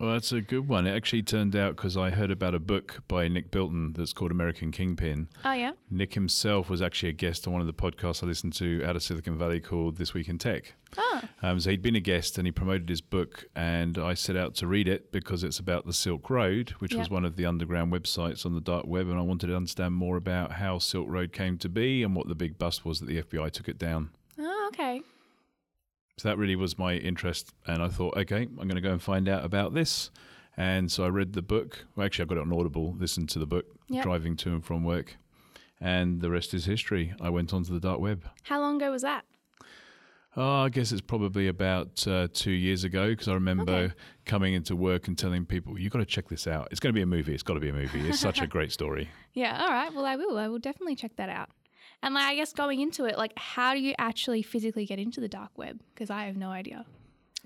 Well, 0.00 0.12
that's 0.12 0.30
a 0.30 0.40
good 0.40 0.68
one. 0.68 0.86
It 0.86 0.94
actually 0.94 1.24
turned 1.24 1.56
out 1.56 1.74
because 1.74 1.96
I 1.96 2.10
heard 2.10 2.30
about 2.30 2.54
a 2.54 2.60
book 2.60 3.02
by 3.08 3.26
Nick 3.26 3.50
Bilton 3.50 3.94
that's 3.94 4.12
called 4.12 4.30
American 4.30 4.70
Kingpin. 4.70 5.26
Oh, 5.44 5.52
yeah. 5.52 5.72
Nick 5.90 6.14
himself 6.14 6.70
was 6.70 6.80
actually 6.80 7.08
a 7.08 7.12
guest 7.14 7.48
on 7.48 7.52
one 7.52 7.60
of 7.60 7.66
the 7.66 7.72
podcasts 7.72 8.22
I 8.22 8.26
listened 8.28 8.52
to 8.54 8.84
out 8.84 8.94
of 8.94 9.02
Silicon 9.02 9.36
Valley 9.36 9.58
called 9.58 9.96
This 9.96 10.14
Week 10.14 10.28
in 10.28 10.38
Tech. 10.38 10.74
Oh. 10.96 11.22
Um, 11.42 11.58
so 11.58 11.70
he'd 11.70 11.82
been 11.82 11.96
a 11.96 12.00
guest 12.00 12.38
and 12.38 12.46
he 12.46 12.52
promoted 12.52 12.88
his 12.88 13.00
book, 13.00 13.46
and 13.56 13.98
I 13.98 14.14
set 14.14 14.36
out 14.36 14.54
to 14.56 14.68
read 14.68 14.86
it 14.86 15.10
because 15.10 15.42
it's 15.42 15.58
about 15.58 15.84
the 15.84 15.92
Silk 15.92 16.30
Road, 16.30 16.70
which 16.78 16.92
Yep. 16.92 16.98
was 17.00 17.10
one 17.10 17.24
of 17.24 17.34
the 17.34 17.46
underground 17.46 17.92
websites 17.92 18.46
on 18.46 18.54
the 18.54 18.60
dark 18.60 18.86
web, 18.86 19.08
and 19.08 19.18
I 19.18 19.22
wanted 19.22 19.48
to 19.48 19.56
understand 19.56 19.94
more 19.94 20.16
about 20.16 20.52
how 20.52 20.78
Silk 20.78 21.08
Road 21.08 21.32
came 21.32 21.58
to 21.58 21.68
be 21.68 22.04
and 22.04 22.14
what 22.14 22.28
the 22.28 22.36
big 22.36 22.56
bust 22.56 22.84
was 22.84 23.00
that 23.00 23.06
the 23.06 23.18
FBI 23.20 23.50
took 23.50 23.68
it 23.68 23.78
down. 23.78 24.10
Oh, 24.38 24.70
okay. 24.72 25.02
So 26.18 26.28
that 26.28 26.36
really 26.36 26.56
was 26.56 26.76
my 26.78 26.94
interest, 26.94 27.52
and 27.66 27.80
I 27.82 27.88
thought, 27.88 28.16
okay, 28.16 28.42
I'm 28.42 28.54
going 28.68 28.74
to 28.74 28.80
go 28.80 28.90
and 28.92 29.00
find 29.00 29.28
out 29.28 29.44
about 29.44 29.72
this. 29.72 30.10
And 30.56 30.90
so 30.90 31.04
I 31.04 31.08
read 31.08 31.32
the 31.34 31.42
book. 31.42 31.84
Well, 31.94 32.04
actually, 32.04 32.24
I 32.24 32.26
got 32.26 32.38
it 32.38 32.40
on 32.40 32.52
Audible, 32.52 32.94
listened 32.98 33.28
to 33.30 33.38
the 33.38 33.46
book, 33.46 33.66
Yep. 33.88 34.02
driving 34.02 34.36
to 34.38 34.50
and 34.50 34.64
from 34.64 34.82
work, 34.82 35.16
and 35.80 36.20
the 36.20 36.28
rest 36.30 36.52
is 36.54 36.64
history. 36.64 37.14
I 37.20 37.30
went 37.30 37.54
onto 37.54 37.72
the 37.72 37.78
dark 37.80 38.00
web. 38.00 38.24
How 38.42 38.58
long 38.60 38.76
ago 38.76 38.90
was 38.90 39.02
that? 39.02 39.24
Oh, 40.36 40.62
I 40.64 40.68
guess 40.68 40.92
it's 40.92 41.00
probably 41.00 41.48
about 41.48 42.06
uh, 42.06 42.28
two 42.32 42.50
years 42.52 42.84
ago 42.84 43.08
because 43.10 43.28
I 43.28 43.34
remember 43.34 43.72
Okay. 43.72 43.94
coming 44.24 44.54
into 44.54 44.76
work 44.76 45.08
and 45.08 45.16
telling 45.16 45.46
people, 45.46 45.78
"You've 45.78 45.92
got 45.92 45.98
to 46.00 46.04
check 46.06 46.28
this 46.28 46.46
out. 46.46 46.68
It's 46.70 46.80
going 46.80 46.92
to 46.92 46.96
be 46.98 47.02
a 47.02 47.06
movie. 47.06 47.34
It's 47.34 47.42
got 47.42 47.54
to 47.54 47.60
be 47.60 47.70
a 47.70 47.72
movie. 47.72 48.08
It's 48.08 48.20
such 48.20 48.40
a 48.42 48.46
great 48.56 48.70
story." 48.72 49.08
Yeah, 49.34 49.60
all 49.62 49.70
right. 49.70 49.92
Well, 49.92 50.04
I 50.04 50.16
will. 50.16 50.36
I 50.38 50.48
will 50.48 50.58
definitely 50.58 50.96
check 50.96 51.16
that 51.16 51.28
out. 51.28 51.50
And 52.02 52.14
like, 52.14 52.24
I 52.24 52.34
guess 52.36 52.52
going 52.52 52.80
into 52.80 53.04
it, 53.06 53.18
like, 53.18 53.32
how 53.36 53.74
do 53.74 53.80
you 53.80 53.94
actually 53.98 54.42
physically 54.42 54.86
get 54.86 54.98
into 54.98 55.20
the 55.20 55.28
dark 55.28 55.50
web? 55.56 55.80
Because 55.94 56.10
I 56.10 56.24
have 56.24 56.36
no 56.36 56.50
idea. 56.50 56.84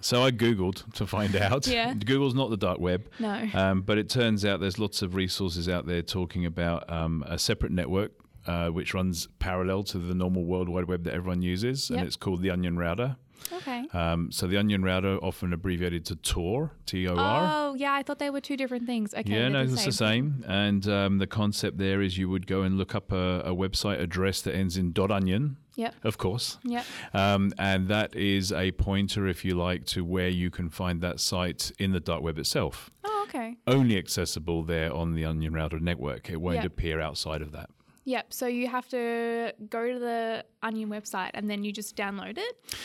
So 0.00 0.22
I 0.24 0.30
googled 0.30 0.92
to 0.94 1.06
find 1.06 1.36
out. 1.36 1.66
Yeah. 1.66 1.94
Google's 2.04 2.34
not 2.34 2.50
the 2.50 2.56
dark 2.56 2.80
web. 2.80 3.08
No. 3.20 3.48
Um, 3.54 3.82
but 3.82 3.98
it 3.98 4.08
turns 4.08 4.44
out 4.44 4.60
there's 4.60 4.78
lots 4.78 5.00
of 5.00 5.14
resources 5.14 5.68
out 5.68 5.86
there 5.86 6.02
talking 6.02 6.44
about 6.44 6.90
um, 6.90 7.24
a 7.28 7.38
separate 7.38 7.72
network 7.72 8.12
uh, 8.46 8.68
which 8.68 8.92
runs 8.94 9.28
parallel 9.38 9.84
to 9.84 9.98
the 9.98 10.14
normal 10.14 10.44
World 10.44 10.68
Wide 10.68 10.86
Web 10.86 11.04
that 11.04 11.14
everyone 11.14 11.42
uses, 11.42 11.88
Yep. 11.90 11.98
and 11.98 12.06
it's 12.06 12.16
called 12.16 12.42
the 12.42 12.50
Onion 12.50 12.76
Router. 12.76 13.16
Okay. 13.52 13.86
Um, 13.92 14.30
so 14.30 14.46
the 14.46 14.56
Onion 14.56 14.82
Router, 14.82 15.16
often 15.18 15.52
abbreviated 15.52 16.04
to 16.06 16.16
Tor, 16.16 16.72
T 16.86 17.06
O 17.08 17.16
R. 17.16 17.50
Oh, 17.52 17.74
yeah. 17.74 17.92
I 17.92 18.02
thought 18.02 18.18
they 18.18 18.30
were 18.30 18.40
two 18.40 18.56
different 18.56 18.86
things. 18.86 19.14
Okay. 19.14 19.30
yeah, 19.32 19.48
no, 19.48 19.64
the 19.66 19.72
it's 19.72 19.84
the 19.84 19.92
same. 19.92 20.44
And 20.46 20.86
um, 20.88 21.18
the 21.18 21.26
concept 21.26 21.78
there 21.78 22.00
is 22.02 22.18
you 22.18 22.28
would 22.28 22.46
go 22.46 22.62
and 22.62 22.76
look 22.78 22.94
up 22.94 23.12
a, 23.12 23.40
a 23.44 23.54
website 23.54 24.00
address 24.00 24.40
that 24.42 24.54
ends 24.54 24.76
in 24.76 24.92
.onion, 24.98 25.56
Yep. 25.76 25.94
of 26.04 26.18
course. 26.18 26.58
Yep. 26.64 26.84
Um, 27.14 27.52
and 27.58 27.88
that 27.88 28.14
is 28.14 28.52
a 28.52 28.72
pointer, 28.72 29.26
if 29.26 29.44
you 29.44 29.54
like, 29.54 29.84
to 29.86 30.04
where 30.04 30.28
you 30.28 30.50
can 30.50 30.68
find 30.68 31.00
that 31.00 31.20
site 31.20 31.72
in 31.78 31.92
the 31.92 32.00
dark 32.00 32.22
web 32.22 32.38
itself. 32.38 32.90
Oh, 33.04 33.24
okay. 33.28 33.56
Only 33.66 33.96
accessible 33.98 34.62
there 34.64 34.92
on 34.92 35.14
the 35.14 35.24
Onion 35.24 35.54
Router 35.54 35.80
network. 35.80 36.28
It 36.30 36.40
won't 36.40 36.56
Yeah. 36.56 36.64
appear 36.66 37.00
outside 37.00 37.42
of 37.42 37.52
that. 37.52 37.70
Yep. 38.04 38.32
So 38.32 38.48
you 38.48 38.66
have 38.66 38.88
to 38.88 39.52
go 39.70 39.92
to 39.92 39.98
the 39.98 40.44
Onion 40.62 40.88
website 40.90 41.30
and 41.34 41.48
then 41.48 41.62
you 41.62 41.72
just 41.72 41.96
download 41.96 42.36
it. 42.36 42.76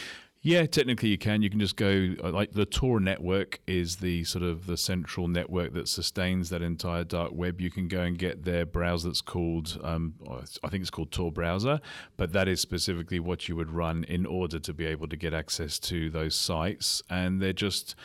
Yeah, 0.47 0.65
technically 0.65 1.09
you 1.09 1.17
can. 1.17 1.41
You 1.41 1.49
can 1.49 1.59
just 1.59 1.75
go 1.75 2.15
uh, 2.23 2.31
like 2.31 2.53
the 2.53 2.65
Tor 2.65 3.01
network 3.01 3.59
is 3.67 3.97
the 3.97 4.23
sort 4.23 4.45
of 4.45 4.65
the 4.65 4.77
central 4.77 5.27
network 5.27 5.73
that 5.73 5.89
sustains 5.89 6.49
that 6.51 6.61
entire 6.61 7.03
dark 7.03 7.33
web. 7.33 7.59
You 7.59 7.69
can 7.69 7.89
go 7.89 8.03
and 8.03 8.17
get 8.17 8.45
their 8.45 8.65
browser 8.65 9.09
that's 9.09 9.19
called, 9.19 9.77
um, 9.83 10.13
I 10.63 10.69
think 10.69 10.83
it's 10.83 10.89
called 10.89 11.11
Tor 11.11 11.33
browser, 11.33 11.81
but 12.15 12.31
that 12.31 12.47
is 12.47 12.61
specifically 12.61 13.19
what 13.19 13.49
you 13.49 13.57
would 13.57 13.71
run 13.71 14.05
in 14.05 14.25
order 14.25 14.57
to 14.57 14.73
be 14.73 14.85
able 14.85 15.09
to 15.09 15.17
get 15.17 15.33
access 15.33 15.79
to 15.79 16.09
those 16.09 16.33
sites, 16.33 17.03
and 17.09 17.41
they're 17.41 17.51
just 17.51 17.95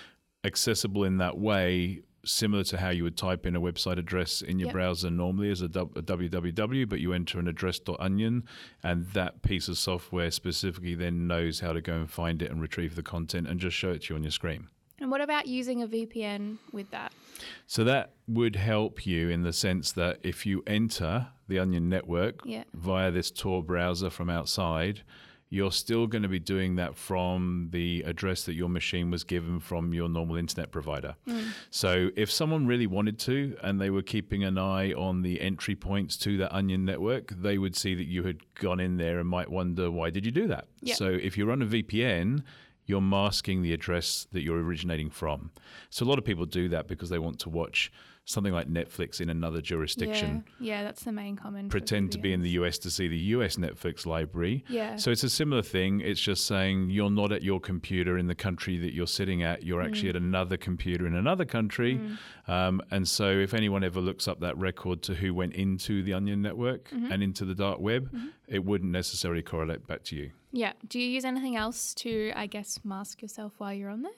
accessible 0.42 1.04
in 1.04 1.18
that 1.18 1.38
way 1.38 2.02
similar 2.24 2.62
to 2.64 2.78
how 2.78 2.90
you 2.90 3.02
would 3.04 3.16
type 3.16 3.44
in 3.46 3.56
a 3.56 3.60
website 3.60 3.98
address 3.98 4.42
in 4.42 4.58
your 4.58 4.66
Yep. 4.68 4.72
browser 4.74 5.10
normally 5.10 5.50
as 5.50 5.60
a 5.62 5.68
www, 5.68 6.88
but 6.88 7.00
you 7.00 7.12
enter 7.12 7.38
an 7.38 7.48
address.onion, 7.48 8.44
and 8.82 9.06
that 9.08 9.42
piece 9.42 9.68
of 9.68 9.76
software 9.78 10.30
specifically 10.30 10.94
then 10.94 11.26
knows 11.26 11.60
how 11.60 11.72
to 11.72 11.80
go 11.80 11.94
and 11.94 12.10
find 12.10 12.42
it 12.42 12.50
and 12.50 12.60
retrieve 12.60 12.94
the 12.94 13.02
content 13.02 13.46
and 13.48 13.58
just 13.60 13.76
show 13.76 13.90
it 13.90 14.02
to 14.02 14.14
you 14.14 14.16
on 14.16 14.22
your 14.22 14.30
screen. 14.32 14.68
And 14.98 15.10
what 15.10 15.20
about 15.20 15.46
using 15.48 15.82
a 15.82 15.88
VPN 15.88 16.58
with 16.72 16.90
that? 16.92 17.12
So 17.66 17.82
that 17.84 18.12
would 18.28 18.54
help 18.54 19.04
you 19.04 19.28
in 19.30 19.42
the 19.42 19.52
sense 19.52 19.90
that 19.92 20.20
if 20.22 20.46
you 20.46 20.62
enter 20.64 21.28
the 21.48 21.58
Onion 21.58 21.88
network 21.88 22.40
Yeah. 22.44 22.62
via 22.72 23.10
this 23.10 23.32
Tor 23.32 23.64
browser 23.64 24.10
from 24.10 24.30
outside, 24.30 25.02
you're 25.52 25.70
still 25.70 26.06
going 26.06 26.22
to 26.22 26.30
be 26.30 26.38
doing 26.38 26.76
that 26.76 26.96
from 26.96 27.68
the 27.72 28.02
address 28.06 28.44
that 28.44 28.54
your 28.54 28.70
machine 28.70 29.10
was 29.10 29.22
given 29.22 29.60
from 29.60 29.92
your 29.92 30.08
normal 30.08 30.36
internet 30.36 30.70
provider. 30.70 31.14
Mm. 31.28 31.48
So 31.68 32.08
if 32.16 32.32
someone 32.32 32.66
really 32.66 32.86
wanted 32.86 33.18
to 33.18 33.54
and 33.62 33.78
they 33.78 33.90
were 33.90 34.00
keeping 34.00 34.44
an 34.44 34.56
eye 34.56 34.94
on 34.94 35.20
the 35.20 35.42
entry 35.42 35.76
points 35.76 36.16
to 36.18 36.38
that 36.38 36.56
Onion 36.56 36.86
network, 36.86 37.32
they 37.32 37.58
would 37.58 37.76
see 37.76 37.94
that 37.94 38.06
you 38.06 38.22
had 38.22 38.38
gone 38.54 38.80
in 38.80 38.96
there 38.96 39.18
and 39.18 39.28
might 39.28 39.50
wonder 39.50 39.90
why 39.90 40.08
did 40.08 40.24
you 40.24 40.32
do 40.32 40.46
that? 40.46 40.68
Yeah. 40.80 40.94
So 40.94 41.08
if 41.08 41.36
you 41.36 41.44
run 41.44 41.60
a 41.60 41.66
VPN, 41.66 42.44
you're 42.86 43.02
masking 43.02 43.60
the 43.60 43.74
address 43.74 44.26
that 44.32 44.40
you're 44.40 44.58
originating 44.58 45.10
from. 45.10 45.50
So 45.90 46.06
a 46.06 46.08
lot 46.08 46.16
of 46.16 46.24
people 46.24 46.46
do 46.46 46.70
that 46.70 46.88
because 46.88 47.10
they 47.10 47.18
want 47.18 47.38
to 47.40 47.50
watch 47.50 47.92
something 48.24 48.52
like 48.52 48.68
Netflix 48.68 49.20
in 49.20 49.28
another 49.30 49.60
jurisdiction. 49.60 50.44
Yeah, 50.60 50.76
yeah, 50.76 50.82
that's 50.84 51.02
the 51.02 51.10
main 51.10 51.34
common. 51.34 51.68
Pretend 51.68 52.12
to 52.12 52.18
be 52.18 52.32
in 52.32 52.40
the 52.40 52.50
US 52.50 52.78
to 52.78 52.90
see 52.90 53.08
the 53.08 53.18
US 53.36 53.56
Netflix 53.56 54.06
library. 54.06 54.64
Yeah. 54.68 54.94
So 54.96 55.10
it's 55.10 55.24
a 55.24 55.28
similar 55.28 55.60
thing. 55.62 56.00
It's 56.00 56.20
just 56.20 56.46
saying 56.46 56.90
you're 56.90 57.10
not 57.10 57.32
at 57.32 57.42
your 57.42 57.58
computer 57.60 58.16
in 58.18 58.28
the 58.28 58.34
country 58.36 58.78
that 58.78 58.94
you're 58.94 59.08
sitting 59.08 59.42
at. 59.42 59.64
You're 59.64 59.82
actually 59.82 60.08
Mm. 60.12 60.16
at 60.16 60.22
another 60.22 60.56
computer 60.56 61.06
in 61.06 61.14
another 61.16 61.44
country. 61.44 62.00
Um, 62.46 62.80
and 62.92 63.08
so 63.08 63.28
if 63.30 63.54
anyone 63.54 63.82
ever 63.82 64.00
looks 64.00 64.28
up 64.28 64.38
that 64.40 64.56
record 64.56 65.02
to 65.02 65.14
who 65.14 65.34
went 65.34 65.54
into 65.54 66.02
the 66.02 66.12
Onion 66.14 66.42
network 66.42 66.90
Mm-hmm. 66.90 67.10
and 67.12 67.22
into 67.22 67.44
the 67.44 67.54
dark 67.54 67.80
web, 67.80 68.08
it 68.46 68.64
wouldn't 68.64 68.90
necessarily 68.92 69.42
correlate 69.42 69.86
back 69.86 70.04
to 70.04 70.16
you. 70.16 70.30
Yeah. 70.52 70.74
Do 70.86 71.00
you 71.00 71.08
use 71.08 71.24
anything 71.24 71.56
else 71.56 71.92
to, 71.94 72.30
I 72.36 72.46
guess, 72.46 72.78
mask 72.84 73.20
yourself 73.22 73.54
while 73.58 73.72
you're 73.74 73.90
on 73.90 74.02
there? 74.02 74.12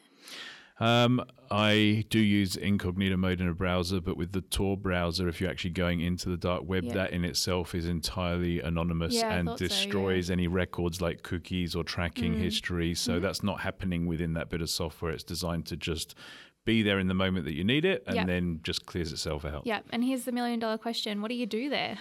Um, 0.80 1.24
I 1.50 2.04
do 2.10 2.18
use 2.18 2.56
incognito 2.56 3.16
mode 3.16 3.40
in 3.40 3.48
a 3.48 3.54
browser, 3.54 4.00
but 4.00 4.16
with 4.16 4.32
the 4.32 4.40
Tor 4.40 4.76
browser, 4.76 5.28
if 5.28 5.40
you're 5.40 5.50
actually 5.50 5.70
going 5.70 6.00
into 6.00 6.28
the 6.28 6.36
dark 6.36 6.64
web, 6.66 6.84
Yeah. 6.84 6.94
that 6.94 7.12
in 7.12 7.24
itself 7.24 7.74
is 7.76 7.86
entirely 7.86 8.60
anonymous 8.60 9.14
Yeah, 9.14 9.32
and 9.34 9.48
thought 9.48 9.58
so, 9.60 9.64
yeah. 9.66 9.68
destroys 9.68 10.30
any 10.30 10.48
records 10.48 11.00
like 11.00 11.22
cookies 11.22 11.76
or 11.76 11.84
tracking 11.84 12.34
Mm. 12.34 12.38
history. 12.40 12.90
Mm-hmm. 12.90 13.12
So 13.12 13.20
that's 13.20 13.42
not 13.44 13.60
happening 13.60 14.06
within 14.06 14.32
that 14.34 14.50
bit 14.50 14.60
of 14.60 14.68
software. 14.68 15.12
It's 15.12 15.22
designed 15.22 15.66
to 15.66 15.76
just 15.76 16.16
be 16.64 16.82
there 16.82 16.98
in 16.98 17.06
the 17.06 17.14
moment 17.14 17.44
that 17.44 17.52
you 17.54 17.62
need 17.62 17.84
it 17.84 18.02
and 18.06 18.28
then 18.28 18.58
just 18.62 18.84
clears 18.86 19.12
itself 19.12 19.44
out. 19.44 19.62
Yeah. 19.66 19.80
And 19.90 20.02
here's 20.02 20.24
the 20.24 20.32
million 20.32 20.58
dollar 20.58 20.78
question: 20.78 21.20
What 21.22 21.28
do 21.28 21.34
you 21.34 21.46
do 21.46 21.68
there? 21.68 21.98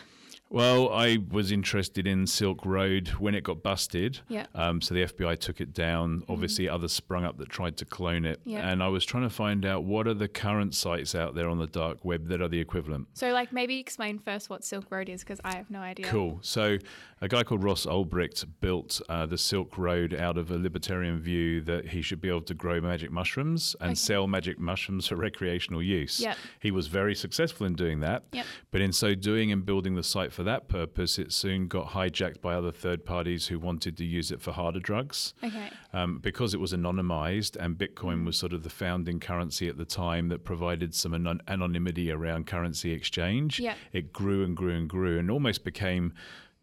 Well, 0.53 0.93
I 0.93 1.17
was 1.31 1.51
interested 1.51 2.05
in 2.05 2.27
Silk 2.27 2.63
Road 2.63 3.07
when 3.17 3.33
it 3.33 3.43
got 3.43 3.63
busted. 3.63 4.19
Yeah. 4.27 4.45
Um, 4.53 4.81
so 4.81 4.93
the 4.93 5.01
FBI 5.05 5.39
took 5.39 5.59
it 5.59 5.73
down. 5.73 6.23
Obviously, 6.29 6.69
others 6.69 6.93
sprung 6.93 7.25
up 7.25 7.39
that 7.39 7.49
tried 7.49 7.75
to 7.77 7.85
clone 7.85 8.23
it. 8.23 8.39
Yeah. 8.45 8.69
And 8.69 8.83
I 8.83 8.87
was 8.89 9.03
trying 9.03 9.23
to 9.23 9.31
find 9.31 9.65
out 9.65 9.83
what 9.83 10.07
are 10.07 10.13
the 10.13 10.27
current 10.27 10.75
sites 10.75 11.15
out 11.15 11.33
there 11.33 11.49
on 11.49 11.57
the 11.57 11.65
dark 11.65 12.05
web 12.05 12.27
that 12.27 12.39
are 12.39 12.47
the 12.47 12.59
equivalent. 12.59 13.07
So, 13.15 13.31
like, 13.31 13.51
maybe 13.51 13.79
explain 13.79 14.19
first 14.19 14.47
what 14.51 14.63
Silk 14.63 14.85
Road 14.91 15.09
is, 15.09 15.21
because 15.21 15.41
I 15.43 15.55
have 15.55 15.71
no 15.71 15.79
idea. 15.79 16.05
Cool. 16.05 16.37
So, 16.43 16.77
a 17.19 17.27
guy 17.27 17.41
called 17.43 17.63
Ross 17.63 17.87
Ulbricht 17.87 18.45
built 18.59 19.01
uh, 19.09 19.25
the 19.25 19.39
Silk 19.39 19.75
Road 19.79 20.13
out 20.13 20.37
of 20.37 20.51
a 20.51 20.57
libertarian 20.57 21.19
view 21.19 21.61
that 21.61 21.87
he 21.87 22.03
should 22.03 22.21
be 22.21 22.29
able 22.29 22.41
to 22.41 22.53
grow 22.53 22.79
magic 22.79 23.09
mushrooms 23.11 23.75
and 23.81 23.91
Okay. 23.91 23.95
sell 23.95 24.27
magic 24.27 24.59
mushrooms 24.59 25.07
for 25.07 25.15
recreational 25.15 25.81
use. 25.81 26.19
Yep. 26.19 26.37
He 26.59 26.69
was 26.69 26.87
very 26.87 27.15
successful 27.15 27.65
in 27.65 27.73
doing 27.73 28.01
that. 28.01 28.23
Yep. 28.33 28.45
But 28.69 28.81
in 28.81 28.91
so 28.93 29.15
doing 29.15 29.51
and 29.51 29.65
building 29.65 29.95
the 29.95 30.03
site 30.03 30.31
for 30.31 30.42
that 30.43 30.67
purpose, 30.67 31.17
it 31.17 31.31
soon 31.31 31.67
got 31.67 31.89
hijacked 31.89 32.41
by 32.41 32.53
other 32.53 32.71
third 32.71 33.05
parties 33.05 33.47
who 33.47 33.57
wanted 33.59 33.97
to 33.97 34.05
use 34.05 34.31
it 34.31 34.41
for 34.41 34.51
harder 34.51 34.79
drugs. 34.79 35.33
Okay. 35.43 35.69
Um, 35.93 36.19
because 36.19 36.53
it 36.53 36.59
was 36.59 36.73
anonymized 36.73 37.55
and 37.57 37.77
Bitcoin 37.77 38.25
was 38.25 38.37
sort 38.37 38.53
of 38.53 38.63
the 38.63 38.69
founding 38.69 39.19
currency 39.19 39.67
at 39.67 39.77
the 39.77 39.85
time 39.85 40.29
that 40.29 40.43
provided 40.43 40.93
some 40.95 41.13
anon- 41.13 41.41
anonymity 41.47 42.11
around 42.11 42.47
currency 42.47 42.91
exchange, 42.91 43.59
Yeah. 43.59 43.75
it 43.91 44.13
grew 44.13 44.43
and 44.43 44.55
grew 44.55 44.75
and 44.75 44.89
grew 44.89 45.17
and 45.19 45.29
almost 45.31 45.63
became 45.63 46.13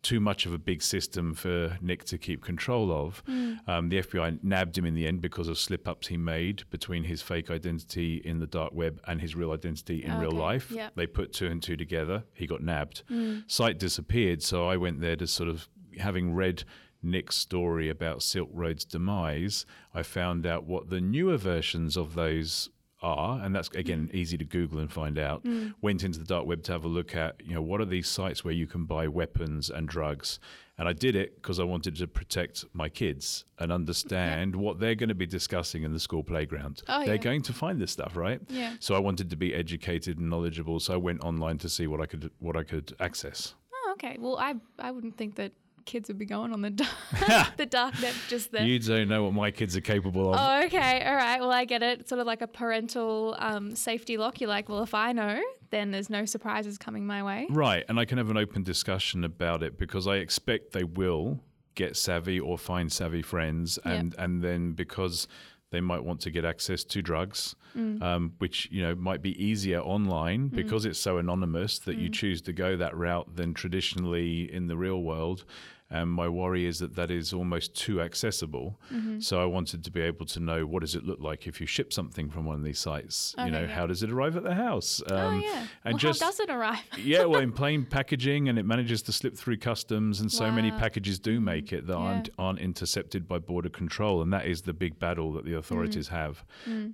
too 0.03 0.19
much 0.21 0.47
of 0.47 0.53
a 0.55 0.59
big 0.59 0.83
system 0.83 1.35
for 1.35 1.77
Nick 1.83 2.05
to 2.05 2.17
keep 2.17 2.43
control 2.43 2.91
of. 2.91 3.23
Um, 3.67 3.89
the 3.91 3.99
FBI 4.03 4.43
nabbed 4.43 4.77
him 4.79 4.87
in 4.87 4.95
the 4.95 5.07
end 5.07 5.21
because 5.21 5.49
of 5.49 5.59
slip 5.59 5.87
ups 5.87 6.09
he 6.09 6.17
made 6.17 6.65
between 6.71 7.05
his 7.05 7.21
fake 7.23 7.51
identity 7.51 8.17
in 8.25 8.39
the 8.39 8.47
dark 8.47 8.73
web 8.73 9.01
and 9.07 9.21
his 9.21 9.35
real 9.37 9.53
identity 9.53 10.03
in 10.05 10.19
real 10.19 10.31
life. 10.33 10.71
yeah. 10.71 10.89
They 10.97 11.07
put 11.07 11.33
two 11.33 11.47
and 11.49 11.63
two 11.63 11.77
together. 11.77 12.25
He 12.33 12.47
got 12.47 12.63
nabbed. 12.63 13.03
Site 13.47 13.79
disappeared. 13.79 14.43
So 14.43 14.67
I 14.69 14.77
went 14.77 15.01
there 15.01 15.17
to 15.17 15.27
sort 15.27 15.49
of 15.51 15.69
having 15.99 16.33
read 16.35 16.65
Nick's 17.03 17.37
story 17.37 17.89
about 17.89 18.23
Silk 18.23 18.49
Road's 18.53 18.85
demise. 18.85 19.65
I 19.95 20.03
found 20.03 20.47
out 20.47 20.65
what 20.65 20.91
the 20.91 21.01
newer 21.01 21.37
versions 21.37 21.97
of 21.97 22.15
those 22.15 22.71
are, 23.03 23.41
and 23.43 23.55
that's 23.55 23.69
again 23.71 24.11
easy 24.13 24.37
to 24.39 24.45
Google 24.45 24.79
and 24.79 24.93
find 24.93 25.19
out. 25.19 25.45
Mm. 25.45 25.75
Went 25.81 26.05
into 26.05 26.19
the 26.19 26.25
dark 26.25 26.47
web 26.47 26.63
to 26.65 26.73
have 26.73 26.85
a 26.85 26.89
look 26.89 27.15
at, 27.15 27.37
you 27.45 27.55
know, 27.55 27.63
what 27.63 27.81
are 27.81 27.87
these 27.87 28.09
sites 28.09 28.45
where 28.45 28.55
you 28.55 28.67
can 28.67 28.85
buy 28.85 29.09
weapons 29.09 29.71
and 29.71 29.89
drugs. 29.89 30.39
And 30.79 30.89
I 30.89 30.95
did 30.95 31.15
it 31.15 31.35
because 31.35 31.61
I 31.61 31.65
wanted 31.65 31.97
to 31.97 32.07
protect 32.07 32.65
my 32.73 32.89
kids 32.89 33.45
and 33.59 33.71
understand 33.71 34.57
what 34.57 34.81
they're 34.81 34.95
going 34.95 35.11
to 35.11 35.15
be 35.15 35.27
discussing 35.27 35.83
in 35.83 35.93
the 35.93 36.01
school 36.01 36.23
playground. 36.23 36.83
Oh, 36.89 37.05
they're 37.05 37.17
yeah. 37.17 37.21
going 37.21 37.43
to 37.43 37.53
find 37.53 37.79
this 37.79 37.91
stuff, 37.91 38.17
right? 38.17 38.41
Yeah. 38.49 38.77
So 38.81 38.95
I 38.95 38.99
wanted 38.99 39.29
to 39.29 39.37
be 39.37 39.55
educated 39.55 40.19
and 40.19 40.31
knowledgeable. 40.31 40.81
So 40.81 40.95
I 40.95 40.97
went 40.97 41.23
online 41.23 41.59
to 41.59 41.69
see 41.69 41.87
what 41.87 42.01
I 42.01 42.07
could 42.07 42.31
what 42.39 42.57
I 42.57 42.63
could 42.63 42.95
access. 42.99 43.55
Oh, 43.75 43.93
okay. 43.93 44.17
Well, 44.19 44.39
I 44.39 44.55
I 44.79 44.91
wouldn't 44.91 45.19
think 45.19 45.37
that 45.37 45.53
kids 45.85 46.09
would 46.09 46.19
be 46.19 46.27
going 46.27 46.53
on 46.53 46.63
the 46.63 46.71
dark, 46.71 46.91
the 47.57 47.67
dark 47.67 48.01
net 48.01 48.15
just 48.29 48.53
there. 48.53 48.65
You 48.65 48.79
don't 48.79 49.09
know 49.09 49.25
what 49.25 49.35
my 49.35 49.51
kids 49.51 49.77
are 49.77 49.81
capable 49.81 50.33
of. 50.33 50.41
Oh, 50.41 50.67
okay. 50.67 51.05
All 51.05 51.15
right. 51.15 51.41
Well, 51.41 51.53
I 51.53 51.65
get 51.65 51.83
it. 51.83 52.01
It's 52.01 52.09
sort 52.09 52.21
of 52.21 52.27
like 52.27 52.43
a 52.43 52.47
parental 52.47 53.37
um, 53.39 53.75
safety 53.75 54.17
lock. 54.17 54.41
You're 54.41 54.51
like, 54.51 54.69
well, 54.69 54.83
if 54.83 54.95
I 54.95 55.13
know, 55.13 55.41
then 55.71 55.91
there's 55.91 56.11
no 56.11 56.25
surprises 56.25 56.79
coming 56.79 57.07
my 57.07 57.23
way. 57.23 57.47
Right, 57.51 57.85
and 57.89 57.99
I 57.99 58.05
can 58.05 58.19
have 58.19 58.31
an 58.31 58.37
open 58.37 58.63
discussion 58.63 59.25
about 59.25 59.63
it 59.63 59.79
because 59.79 60.07
I 60.07 60.17
expect 60.17 60.73
they 60.73 60.85
will 60.85 61.41
get 61.75 61.97
savvy 61.97 62.39
or 62.39 62.59
find 62.59 62.93
savvy 62.93 63.23
friends, 63.23 63.79
and 63.85 64.15
and 64.19 64.43
then 64.43 64.73
because 64.73 65.29
they 65.71 65.81
might 65.81 66.05
want 66.05 66.21
to 66.21 66.31
get 66.31 66.45
access 66.45 66.85
to 66.85 67.03
drugs, 67.03 67.55
mm. 67.77 68.03
um, 68.03 68.33
which 68.39 68.69
you 68.71 68.83
know 68.83 68.95
might 68.95 69.23
be 69.23 69.43
easier 69.43 69.81
online 69.81 70.51
mm. 70.51 70.55
because 70.55 70.85
it's 70.85 70.99
so 70.99 71.19
anonymous 71.19 71.79
that 71.81 71.97
you 71.97 72.11
mm. 72.11 72.13
choose 72.13 72.43
to 72.43 72.53
go 72.53 72.77
that 72.77 72.97
route 72.97 73.37
than 73.37 73.55
traditionally 73.55 74.53
in 74.53 74.67
the 74.67 74.77
real 74.77 75.03
world. 75.03 75.45
And 75.93 76.09
my 76.11 76.29
worry 76.29 76.67
is 76.67 76.79
that 76.79 76.95
that 76.95 77.11
is 77.11 77.33
almost 77.33 77.75
too 77.75 78.01
accessible. 78.01 78.79
So 79.19 79.43
I 79.43 79.45
wanted 79.45 79.83
to 79.85 79.91
be 79.91 80.01
able 80.01 80.25
to 80.27 80.39
know 80.41 80.65
what 80.65 80.81
does 80.83 80.95
it 80.95 81.05
look 81.05 81.19
like 81.21 81.47
if 81.49 81.61
you 81.61 81.67
ship 81.67 81.93
something 81.93 82.31
from 82.31 82.45
one 82.45 82.55
of 82.57 82.63
these 82.63 82.79
sites. 82.79 83.35
Okay, 83.37 83.47
you 83.47 83.51
know, 83.51 83.63
yeah. 83.63 83.67
how 83.67 83.87
does 83.89 84.03
it 84.05 84.11
arrive 84.13 84.37
at 84.37 84.45
the 84.45 84.55
house? 84.55 85.03
oh, 85.11 85.17
Um, 85.17 85.41
yeah. 85.43 85.67
And 85.85 85.95
well, 85.95 85.99
just 85.99 86.21
how 86.23 86.29
does 86.31 86.39
it 86.41 86.49
arrive? 86.51 86.79
yeah, 87.03 87.25
well, 87.25 87.41
in 87.41 87.51
plain 87.63 87.85
packaging, 87.85 88.49
and 88.49 88.57
it 88.59 88.65
manages 88.65 89.03
to 89.03 89.13
slip 89.13 89.37
through 89.37 89.57
customs, 89.57 90.21
and 90.21 90.31
so 90.31 90.51
many 90.53 90.71
packages 90.71 91.19
do 91.19 91.41
make 91.41 91.73
it 91.73 91.87
that 91.89 91.93
Yeah. 91.95 91.99
aren't 91.99 92.29
aren't 92.39 92.59
intercepted 92.61 93.27
by 93.27 93.39
border 93.39 93.69
control, 93.69 94.23
and 94.23 94.33
that 94.33 94.47
is 94.47 94.63
the 94.63 94.73
big 94.73 94.99
battle 95.01 95.33
that 95.33 95.45
the 95.45 95.55
authorities 95.55 96.09
Mm. 96.09 96.13
have. 96.13 96.45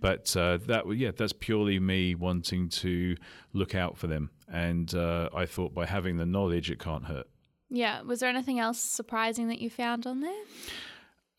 But 0.00 0.34
uh, 0.36 0.56
that, 0.66 0.84
yeah, 0.96 1.10
that's 1.14 1.34
purely 1.34 1.78
me 1.78 2.14
wanting 2.14 2.68
to 2.70 3.16
look 3.52 3.74
out 3.74 3.98
for 3.98 4.06
them, 4.06 4.30
and 4.48 4.94
uh, 4.94 5.28
I 5.34 5.44
thought 5.44 5.74
by 5.74 5.84
having 5.86 6.16
the 6.16 6.26
knowledge, 6.26 6.70
it 6.70 6.78
can't 6.78 7.04
hurt. 7.04 7.26
Yeah. 7.68 8.02
Was 8.02 8.20
there 8.20 8.28
anything 8.28 8.58
else 8.58 8.78
surprising 8.78 9.48
that 9.48 9.60
you 9.60 9.70
found 9.70 10.06
on 10.06 10.20
there? 10.20 10.42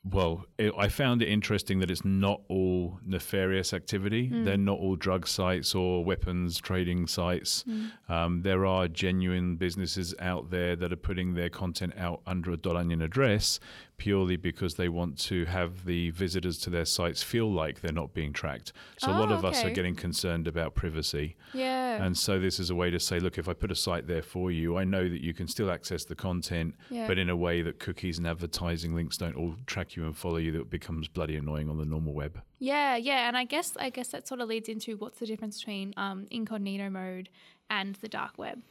Well, 0.10 0.46
it, 0.58 0.74
I 0.78 0.88
found 0.88 1.22
it 1.22 1.28
interesting 1.28 1.80
that 1.80 1.92
it's 1.92 2.06
not 2.06 2.42
all 2.48 3.00
nefarious 3.06 3.74
activity. 3.74 4.28
Hmm. 4.28 4.44
They're 4.46 4.58
not 4.58 4.80
all 4.80 4.96
drug 4.96 5.28
sites 5.28 5.76
or 5.76 6.04
weapons 6.04 6.60
trading 6.60 7.08
sites. 7.08 7.64
Hmm. 7.64 7.88
Um, 8.08 8.42
there 8.44 8.66
are 8.66 8.88
genuine 8.88 9.58
businesses 9.58 10.16
out 10.20 10.50
there 10.50 10.76
that 10.76 10.94
are 10.94 10.98
putting 10.98 11.34
their 11.34 11.50
content 11.50 11.94
out 11.98 12.22
under 12.26 12.52
a 12.52 12.76
.onion 12.76 13.02
address, 13.02 13.60
purely 13.98 14.38
because 14.38 14.76
they 14.76 14.88
want 14.90 15.18
to 15.18 15.46
have 15.46 15.86
the 15.86 16.12
visitors 16.12 16.58
to 16.60 16.70
their 16.70 16.86
sites 16.86 17.24
feel 17.24 17.52
like 17.52 17.82
they're 17.82 17.92
not 17.92 18.14
being 18.14 18.32
tracked. 18.32 18.72
So 18.98 19.10
a 19.10 19.14
lot 19.14 19.32
Oh, 19.32 19.36
of 19.36 19.44
us 19.46 19.64
are 19.64 19.72
getting 19.72 19.96
concerned 19.96 20.48
about 20.48 20.76
privacy. 20.76 21.36
Yeah. 21.54 22.04
And 22.04 22.16
so 22.16 22.40
this 22.40 22.60
is 22.60 22.70
a 22.70 22.76
way 22.76 22.92
to 22.92 23.00
say, 23.00 23.20
look, 23.20 23.38
if 23.40 23.50
I 23.50 23.54
put 23.54 23.72
a 23.72 23.76
site 23.76 24.08
there 24.08 24.22
for 24.22 24.52
you, 24.52 24.78
I 24.78 24.84
know 24.84 25.10
that 25.10 25.22
you 25.24 25.34
can 25.34 25.48
still 25.48 25.72
access 25.72 26.06
the 26.06 26.16
content, 26.16 26.76
Yeah. 26.92 27.08
but 27.08 27.18
in 27.18 27.30
a 27.30 27.36
way 27.36 27.64
that 27.64 27.80
cookies 27.80 28.20
and 28.20 28.28
advertising 28.28 28.94
links 28.94 29.18
don't 29.18 29.36
all 29.36 29.56
track 29.66 29.96
you 29.96 30.06
and 30.06 30.16
follow 30.16 30.38
you 30.38 30.52
that 30.54 30.70
becomes 30.70 31.08
bloody 31.08 31.36
annoying 31.36 31.68
on 31.70 31.78
the 31.78 31.86
normal 31.86 32.14
web. 32.14 32.40
Yeah, 32.60 32.96
yeah, 32.98 33.28
and 33.28 33.36
I 33.36 33.46
guess 33.46 33.76
I 33.80 33.90
guess 33.90 34.10
that 34.10 34.28
sort 34.28 34.42
of 34.42 34.48
leads 34.48 34.70
into 34.70 34.96
what's 34.98 35.20
the 35.20 35.26
difference 35.26 35.60
between 35.60 35.94
um, 35.98 36.28
incognito 36.32 36.90
mode 36.90 37.30
and 37.70 37.96
the 37.96 38.08
dark 38.08 38.38
web. 38.38 38.62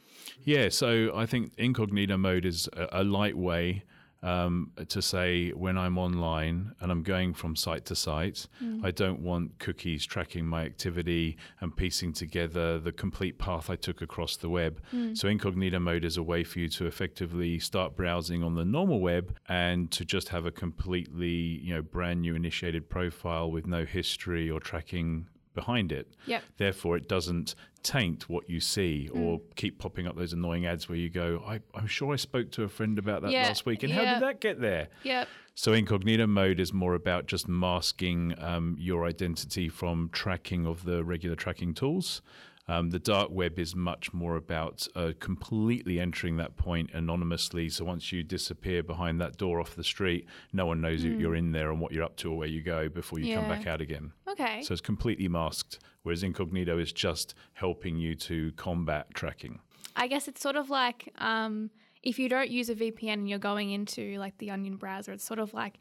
Yeah, 0.43 0.69
so 0.69 1.11
I 1.15 1.25
think 1.25 1.51
incognito 1.57 2.17
mode 2.17 2.45
is 2.45 2.67
a, 2.73 3.01
a 3.01 3.03
light 3.03 3.37
way 3.37 3.83
um, 4.23 4.71
to 4.89 5.01
say 5.01 5.51
when 5.51 5.77
I'm 5.77 5.97
online 5.97 6.73
and 6.81 6.91
I'm 6.91 7.03
going 7.03 7.33
from 7.33 7.55
site 7.55 7.85
to 7.85 7.95
site, 7.95 8.47
I 8.83 8.91
don't 8.91 9.21
want 9.21 9.59
cookies 9.59 10.05
tracking 10.05 10.45
my 10.45 10.65
activity 10.65 11.37
and 11.61 11.75
piecing 11.75 12.13
together 12.13 12.79
the 12.79 12.91
complete 12.91 13.37
path 13.37 13.69
I 13.69 13.75
took 13.75 14.01
across 14.01 14.35
the 14.37 14.49
web. 14.49 14.81
So 15.13 15.27
incognito 15.27 15.79
mode 15.79 16.03
is 16.03 16.17
a 16.17 16.23
way 16.23 16.43
for 16.43 16.59
you 16.59 16.69
to 16.69 16.85
effectively 16.87 17.59
start 17.59 17.95
browsing 17.95 18.43
on 18.43 18.55
the 18.55 18.65
normal 18.65 18.99
web 18.99 19.35
and 19.47 19.91
to 19.91 20.03
just 20.03 20.29
have 20.29 20.45
a 20.45 20.51
completely, 20.51 21.27
you 21.63 21.73
know, 21.75 21.81
brand 21.81 22.21
new 22.21 22.35
initiated 22.35 22.89
profile 22.89 23.51
with 23.51 23.67
no 23.67 23.85
history 23.85 24.49
or 24.49 24.59
tracking 24.59 25.27
behind 25.53 25.91
it. 25.91 26.13
Yep. 26.27 26.43
Therefore, 26.57 26.97
it 26.97 27.09
doesn't 27.09 27.55
taint 27.87 28.27
what 28.27 28.49
you 28.49 28.59
see 28.59 29.09
or 29.13 29.39
keep 29.55 29.79
popping 29.79 30.07
up 30.07 30.17
those 30.17 30.33
annoying 30.33 30.65
ads 30.65 30.89
where 30.89 30.97
you 30.97 31.09
go, 31.09 31.41
I, 31.47 31.61
I'm 31.73 31.87
sure 31.87 32.11
I 32.11 32.17
spoke 32.17 32.51
to 32.51 32.63
a 32.63 32.67
friend 32.67 32.99
about 32.99 33.21
that 33.21 33.31
Yeah, 33.31 33.47
last 33.47 33.65
week. 33.65 33.83
And 33.83 33.93
how 33.93 34.13
did 34.13 34.23
that 34.23 34.41
get 34.41 34.59
there? 34.59 34.89
Yep. 35.03 35.29
So, 35.55 35.71
incognito 35.71 36.27
mode 36.27 36.59
is 36.59 36.73
more 36.73 36.93
about 36.93 37.25
just 37.27 37.47
masking 37.47 38.35
um, 38.39 38.75
your 38.77 39.05
identity 39.05 39.69
from 39.69 40.09
tracking 40.11 40.67
of 40.67 40.83
the 40.83 41.03
regular 41.03 41.35
tracking 41.35 41.73
tools. 41.73 42.21
Um, 42.69 42.89
the 42.89 42.99
dark 42.99 43.29
web 43.31 43.57
is 43.59 43.75
much 43.75 44.13
more 44.13 44.35
about 44.35 44.85
uh, 44.93 45.13
completely 45.21 45.99
entering 46.01 46.35
that 46.37 46.57
point 46.57 46.89
anonymously. 46.93 47.69
So 47.69 47.85
once 47.85 48.11
you 48.11 48.23
disappear 48.23 48.83
behind 48.83 49.21
that 49.21 49.37
door 49.37 49.61
off 49.61 49.75
the 49.75 49.83
street, 49.85 50.25
no 50.51 50.65
one 50.65 50.81
knows 50.81 51.01
you 51.03 51.13
you're 51.13 51.35
in 51.35 51.53
there 51.53 51.71
and 51.71 51.79
what 51.79 51.93
you're 51.93 52.03
up 52.03 52.17
to 52.17 52.31
or 52.31 52.37
where 52.37 52.47
you 52.49 52.61
go 52.61 52.89
before 52.89 53.19
you 53.19 53.35
come 53.35 53.45
Hmm. 53.45 53.49
Back 53.51 53.67
out 53.67 53.79
again. 53.79 54.11
Okay. 54.27 54.61
So 54.63 54.73
it's 54.73 54.81
completely 54.81 55.29
masked, 55.29 55.79
whereas 56.03 56.23
incognito 56.23 56.77
is 56.77 56.91
just 56.91 57.35
helping 57.53 57.97
you 57.97 58.15
to 58.15 58.51
combat 58.57 59.07
tracking. 59.13 59.59
I 59.95 60.07
guess 60.07 60.27
it's 60.27 60.41
sort 60.41 60.57
of 60.57 60.69
like 60.69 61.13
um, 61.19 61.69
if 62.03 62.19
you 62.19 62.27
don't 62.27 62.49
use 62.49 62.69
a 62.69 62.75
VPN 62.75 63.13
and 63.13 63.29
you're 63.29 63.39
going 63.39 63.71
into 63.71 64.17
like 64.19 64.37
the 64.39 64.51
Onion 64.51 64.75
browser, 64.75 65.13
it's 65.13 65.23
sort 65.23 65.39
of 65.39 65.53
like 65.53 65.79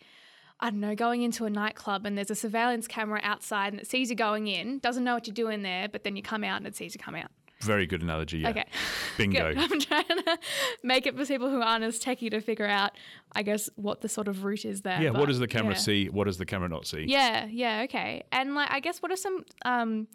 I 0.61 0.71
don't 0.71 0.81
know, 0.81 0.95
going 0.95 1.23
into 1.23 1.45
a 1.45 1.51
nightclub 1.51 2.07
and 2.07 2.17
there's 2.17 2.31
a 2.31 2.35
surveillance 2.35 2.87
camera 2.87 3.21
outside 3.23 3.73
and 3.73 3.81
it 3.81 3.87
sees 3.87 4.09
you 4.09 4.17
going 4.17 4.47
in, 4.47 4.79
doesn't 4.79 5.05
know 5.05 5.15
what 5.15 5.27
you're 5.27 5.35
doing 5.35 5.63
there, 5.63 5.89
but 5.89 6.03
then 6.03 6.17
you 6.17 6.23
come 6.23 6.45
out 6.45 6.57
and 6.57 6.67
it 6.67 6.75
sees 6.75 6.95
you 6.95 6.99
come 6.99 7.15
out. 7.15 7.31
Very 7.61 7.87
good 7.87 8.03
analogy. 8.03 8.39
Yeah. 8.39 8.51
Okay. 8.51 8.65
Bingo. 9.17 9.55
Good. 9.55 9.59
I'm 9.59 9.81
trying 9.81 10.05
to 10.05 10.39
make 10.83 11.07
it 11.07 11.17
for 11.17 11.25
people 11.25 11.51
who 11.51 11.61
aren't 11.63 11.85
as 11.85 11.99
techie 11.99 12.31
to 12.31 12.41
figure 12.41 12.67
out, 12.67 12.93
I 13.33 13.43
guess, 13.43 13.69
what 13.77 14.03
the 14.03 14.09
sort 14.09 14.29
of 14.29 14.45
route 14.45 14.65
is 14.65 14.83
there. 14.83 15.01
Yeah. 15.01 15.11
but 15.11 15.21
What 15.21 15.27
does 15.29 15.39
the 15.39 15.49
camera 15.49 15.73
yeah. 15.73 15.79
see? 15.79 16.09
What 16.09 16.25
does 16.25 16.39
the 16.39 16.47
camera 16.47 16.69
not 16.69 16.87
see? 16.87 17.05
Yeah, 17.09 17.47
yeah, 17.47 17.83
okay. 17.85 18.25
And 18.31 18.55
like, 18.55 18.71
I 18.71 18.81
guess, 18.81 19.01
what 19.01 19.11
are 19.11 19.17
some 19.17 19.45
um, 19.65 20.07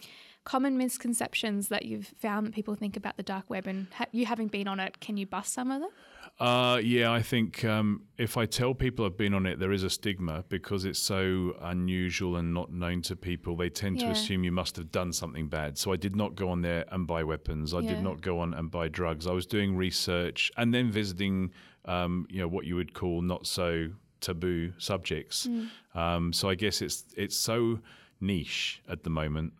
common 0.43 0.77
misconceptions 0.77 1.69
that 1.69 1.85
you've 1.85 2.13
found 2.19 2.45
that 2.47 2.53
people 2.53 2.75
think 2.75 2.95
about 2.95 3.17
the 3.17 3.23
dark 3.23 3.49
web? 3.49 3.65
And 3.65 3.87
ha- 3.93 4.05
you 4.11 4.27
having 4.27 4.47
been 4.47 4.67
on 4.67 4.79
it, 4.79 4.99
can 4.99 5.17
you 5.17 5.25
bust 5.25 5.53
some 5.53 5.71
of 5.71 5.81
them? 5.81 5.89
Uh, 6.39 6.79
yeah, 6.83 7.11
I 7.11 7.21
think 7.21 7.63
um, 7.65 8.01
if 8.17 8.35
I 8.35 8.47
tell 8.47 8.73
people 8.73 9.05
I've 9.05 9.15
been 9.17 9.35
on 9.35 9.45
it, 9.45 9.59
there 9.59 9.71
is 9.71 9.83
a 9.83 9.91
stigma 9.91 10.43
because 10.49 10.85
it's 10.85 10.97
so 10.97 11.55
unusual 11.61 12.35
and 12.37 12.51
not 12.51 12.71
known 12.73 13.03
to 13.03 13.15
people. 13.15 13.55
They 13.55 13.69
tend 13.69 13.99
to 13.99 14.09
assume 14.09 14.43
you 14.43 14.51
must 14.51 14.75
have 14.77 14.91
done 14.91 15.13
something 15.13 15.47
bad. 15.49 15.77
So 15.77 15.91
I 15.93 15.97
did 15.97 16.15
not 16.15 16.33
go 16.33 16.49
on 16.49 16.61
there 16.61 16.85
and 16.91 17.05
buy 17.05 17.23
weapons. 17.23 17.75
I 17.75 17.81
Yeah. 17.81 17.89
did 17.89 18.01
not 18.01 18.21
go 18.21 18.39
on 18.39 18.55
and 18.55 18.71
buy 18.71 18.87
drugs. 18.87 19.27
I 19.27 19.33
was 19.33 19.45
doing 19.45 19.75
research 19.75 20.51
and 20.57 20.73
then 20.73 20.89
visiting, 20.91 21.51
um, 21.85 22.25
you 22.27 22.39
know, 22.39 22.47
what 22.47 22.65
you 22.65 22.75
would 22.75 22.95
call 22.95 23.21
not 23.21 23.45
so 23.45 23.89
taboo 24.19 24.73
subjects. 24.79 25.47
Um, 25.93 26.33
so 26.33 26.49
I 26.49 26.55
guess 26.55 26.81
it's 26.81 27.05
it's 27.15 27.35
so 27.37 27.81
niche 28.21 28.81
at 28.87 29.03
the 29.03 29.09
moment 29.09 29.53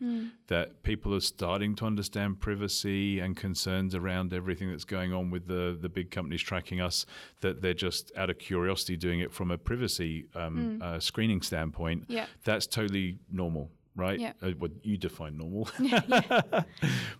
that 0.48 0.84
people 0.84 1.13
are 1.15 1.20
starting 1.20 1.75
to 1.75 1.86
understand 1.86 2.39
privacy 2.39 3.20
and 3.20 3.36
concerns 3.36 3.96
around 3.96 4.34
everything 4.34 4.70
that's 4.70 4.86
going 4.86 5.12
on 5.13 5.32
with 5.32 5.48
the 5.48 5.77
the 5.81 5.90
big 5.90 6.12
companies 6.12 6.42
tracking 6.42 6.79
us 6.79 7.05
that 7.42 7.62
they're 7.62 7.74
just 7.74 8.12
out 8.16 8.29
of 8.29 8.38
curiosity 8.38 8.96
doing 8.96 9.20
it 9.20 9.31
from 9.33 9.50
a 9.51 9.57
privacy 9.57 10.25
um, 10.36 10.79
uh, 10.81 11.00
screening 11.00 11.42
standpoint 11.42 12.05
Yeah. 12.07 12.27
that's 12.44 12.68
totally 12.68 13.18
normal 13.31 13.72
right 13.96 14.20
Yeah. 14.20 14.33
uh, 14.42 14.51
what 14.51 14.72
you 14.83 14.96
define 14.98 15.38
normal 15.38 15.68
Yeah. 15.79 16.01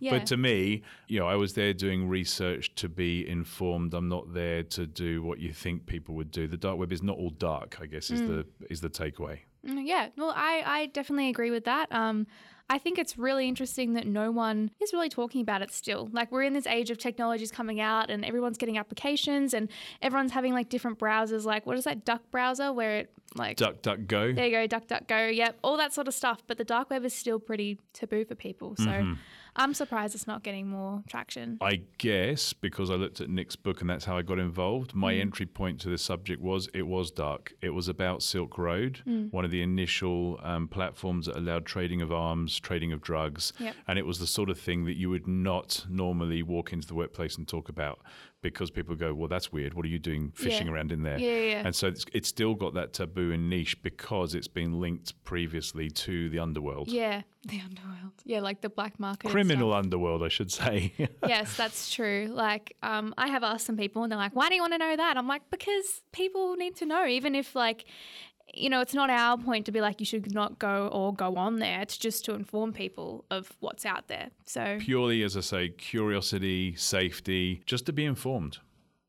but 0.00 0.26
to 0.26 0.36
me, 0.36 0.82
you 1.06 1.20
know, 1.20 1.26
I 1.28 1.36
was 1.36 1.54
there 1.54 1.72
doing 1.74 2.08
research 2.08 2.74
to 2.76 2.88
be 2.88 3.28
informed. 3.28 3.94
I'm 3.94 4.08
not 4.08 4.32
there 4.34 4.62
to 4.64 4.86
do 4.86 5.22
what 5.22 5.38
you 5.38 5.52
think 5.52 5.86
people 5.86 6.14
would 6.16 6.30
do. 6.30 6.48
The 6.48 6.56
dark 6.56 6.78
web 6.78 6.92
is 6.92 7.02
not 7.02 7.16
all 7.18 7.30
dark, 7.30 7.78
I 7.80 7.86
guess, 7.86 8.10
is 8.10 8.20
the 8.22 8.46
is 8.70 8.80
the 8.80 8.88
takeaway. 8.90 9.40
Mm, 9.66 9.86
Yeah, 9.86 10.08
well, 10.16 10.32
I, 10.34 10.62
I 10.64 10.86
definitely 10.86 11.28
agree 11.28 11.50
with 11.50 11.64
that. 11.64 11.92
Um, 11.92 12.26
I 12.72 12.78
think 12.78 12.98
it's 12.98 13.18
really 13.18 13.48
interesting 13.48 13.92
that 13.92 14.06
no 14.06 14.30
one 14.30 14.70
is 14.80 14.94
really 14.94 15.10
talking 15.10 15.42
about 15.42 15.60
it 15.60 15.70
still. 15.70 16.08
Like, 16.10 16.32
we're 16.32 16.42
in 16.42 16.54
this 16.54 16.66
age 16.66 16.90
of 16.90 16.96
technologies 16.96 17.50
coming 17.50 17.80
out 17.80 18.08
and 18.08 18.24
everyone's 18.24 18.56
getting 18.56 18.78
applications 18.78 19.52
and 19.52 19.68
everyone's 20.00 20.32
having 20.32 20.54
like 20.54 20.70
different 20.70 20.98
browsers. 20.98 21.44
Like, 21.44 21.66
what 21.66 21.76
is 21.76 21.84
that 21.84 22.06
Duck 22.06 22.22
browser 22.30 22.72
where 22.72 23.00
it 23.00 23.12
like. 23.36 23.56
Duck, 23.56 23.82
duck, 23.82 23.98
go. 24.06 24.32
there 24.32 24.46
you 24.46 24.52
go, 24.52 24.66
duck 24.66 24.86
duck 24.86 25.06
go. 25.06 25.26
yep, 25.26 25.58
all 25.62 25.76
that 25.76 25.92
sort 25.92 26.08
of 26.08 26.14
stuff. 26.14 26.42
But 26.46 26.58
the 26.58 26.64
dark 26.64 26.90
web 26.90 27.04
is 27.04 27.14
still 27.14 27.38
pretty 27.38 27.78
taboo 27.92 28.24
for 28.24 28.34
people. 28.34 28.74
So 28.76 28.86
mm-hmm. 28.86 29.14
I'm 29.54 29.74
surprised 29.74 30.14
it's 30.14 30.26
not 30.26 30.42
getting 30.42 30.66
more 30.68 31.02
traction. 31.06 31.58
I 31.60 31.82
guess 31.98 32.52
because 32.52 32.90
I 32.90 32.94
looked 32.94 33.20
at 33.20 33.28
Nick's 33.28 33.56
book 33.56 33.80
and 33.80 33.90
that's 33.90 34.04
how 34.04 34.16
I 34.16 34.22
got 34.22 34.38
involved. 34.38 34.94
My 34.94 35.12
mm. 35.12 35.20
entry 35.20 35.46
point 35.46 35.78
to 35.82 35.90
this 35.90 36.02
subject 36.02 36.40
was 36.40 36.68
it 36.72 36.86
was 36.86 37.10
dark. 37.10 37.52
It 37.60 37.70
was 37.70 37.88
about 37.88 38.22
Silk 38.22 38.56
Road, 38.56 39.00
mm. 39.06 39.30
one 39.30 39.44
of 39.44 39.50
the 39.50 39.62
initial 39.62 40.40
um, 40.42 40.68
platforms 40.68 41.26
that 41.26 41.36
allowed 41.36 41.66
trading 41.66 42.00
of 42.00 42.10
arms, 42.10 42.58
trading 42.62 42.92
of 42.92 43.00
drugs, 43.02 43.52
Yep. 43.58 43.74
and 43.86 43.98
it 43.98 44.06
was 44.06 44.18
the 44.18 44.26
sort 44.26 44.48
of 44.50 44.58
thing 44.58 44.84
that 44.84 44.96
you 44.96 45.10
would 45.10 45.26
not 45.26 45.84
normally 45.88 46.42
walk 46.42 46.72
into 46.72 46.86
the 46.86 46.94
workplace 46.94 47.36
and 47.36 47.46
talk 47.46 47.68
about 47.68 48.00
because 48.40 48.70
people 48.70 48.94
go, 48.96 49.14
"Well, 49.14 49.28
that's 49.28 49.52
weird. 49.52 49.74
What 49.74 49.84
are 49.84 49.88
you 49.88 49.98
doing 50.00 50.32
fishing 50.34 50.66
Yeah. 50.66 50.72
around 50.72 50.90
in 50.92 51.02
there?" 51.02 51.18
Yeah, 51.18 51.38
yeah. 51.38 51.62
And 51.64 51.74
so 51.74 51.86
it's, 51.88 52.04
it's 52.12 52.28
still 52.28 52.54
got 52.54 52.74
that 52.74 52.92
taboo 52.92 53.30
and 53.32 53.48
niche 53.48 53.80
because 53.82 54.34
it's 54.34 54.48
been 54.48 54.80
linked 54.80 55.12
previously 55.24 55.90
to 55.90 56.28
the 56.30 56.38
underworld. 56.40 56.88
Yeah, 56.88 57.22
the 57.44 57.60
underworld. 57.60 58.12
Yeah, 58.24 58.40
like 58.40 58.60
the 58.60 58.68
black 58.68 58.98
market. 58.98 59.30
Criminal 59.30 59.72
underworld, 59.72 60.22
I 60.22 60.28
should 60.28 60.50
say. 60.50 60.92
yes, 61.26 61.56
that's 61.56 61.92
true. 61.94 62.28
Like, 62.30 62.76
um, 62.82 63.14
I 63.16 63.28
have 63.28 63.42
asked 63.44 63.66
some 63.66 63.76
people, 63.76 64.02
and 64.02 64.10
they're 64.10 64.18
like, 64.18 64.34
"Why 64.34 64.48
do 64.48 64.54
you 64.56 64.60
want 64.62 64.72
to 64.74 64.78
know 64.78 64.96
that?" 64.96 65.16
I'm 65.16 65.28
like, 65.28 65.48
"Because 65.50 66.02
people 66.12 66.56
need 66.56 66.74
to 66.76 66.86
know, 66.86 67.06
even 67.06 67.34
if 67.34 67.54
like." 67.54 67.84
You 68.54 68.68
know, 68.70 68.80
it's 68.80 68.94
not 68.94 69.08
our 69.10 69.38
point 69.38 69.66
to 69.66 69.72
be 69.72 69.80
like 69.80 69.98
you 70.00 70.06
should 70.06 70.32
not 70.34 70.58
go 70.58 70.88
or 70.88 71.14
go 71.14 71.36
on 71.36 71.58
there. 71.58 71.80
It's 71.80 71.96
just 71.96 72.24
to 72.26 72.34
inform 72.34 72.72
people 72.72 73.24
of 73.30 73.52
what's 73.60 73.86
out 73.86 74.08
there. 74.08 74.28
So 74.44 74.76
Purely, 74.80 75.22
as 75.22 75.36
I 75.36 75.40
say, 75.40 75.68
curiosity, 75.70 76.74
safety, 76.76 77.62
just 77.66 77.86
to 77.86 77.92
be 77.92 78.04
informed. 78.04 78.58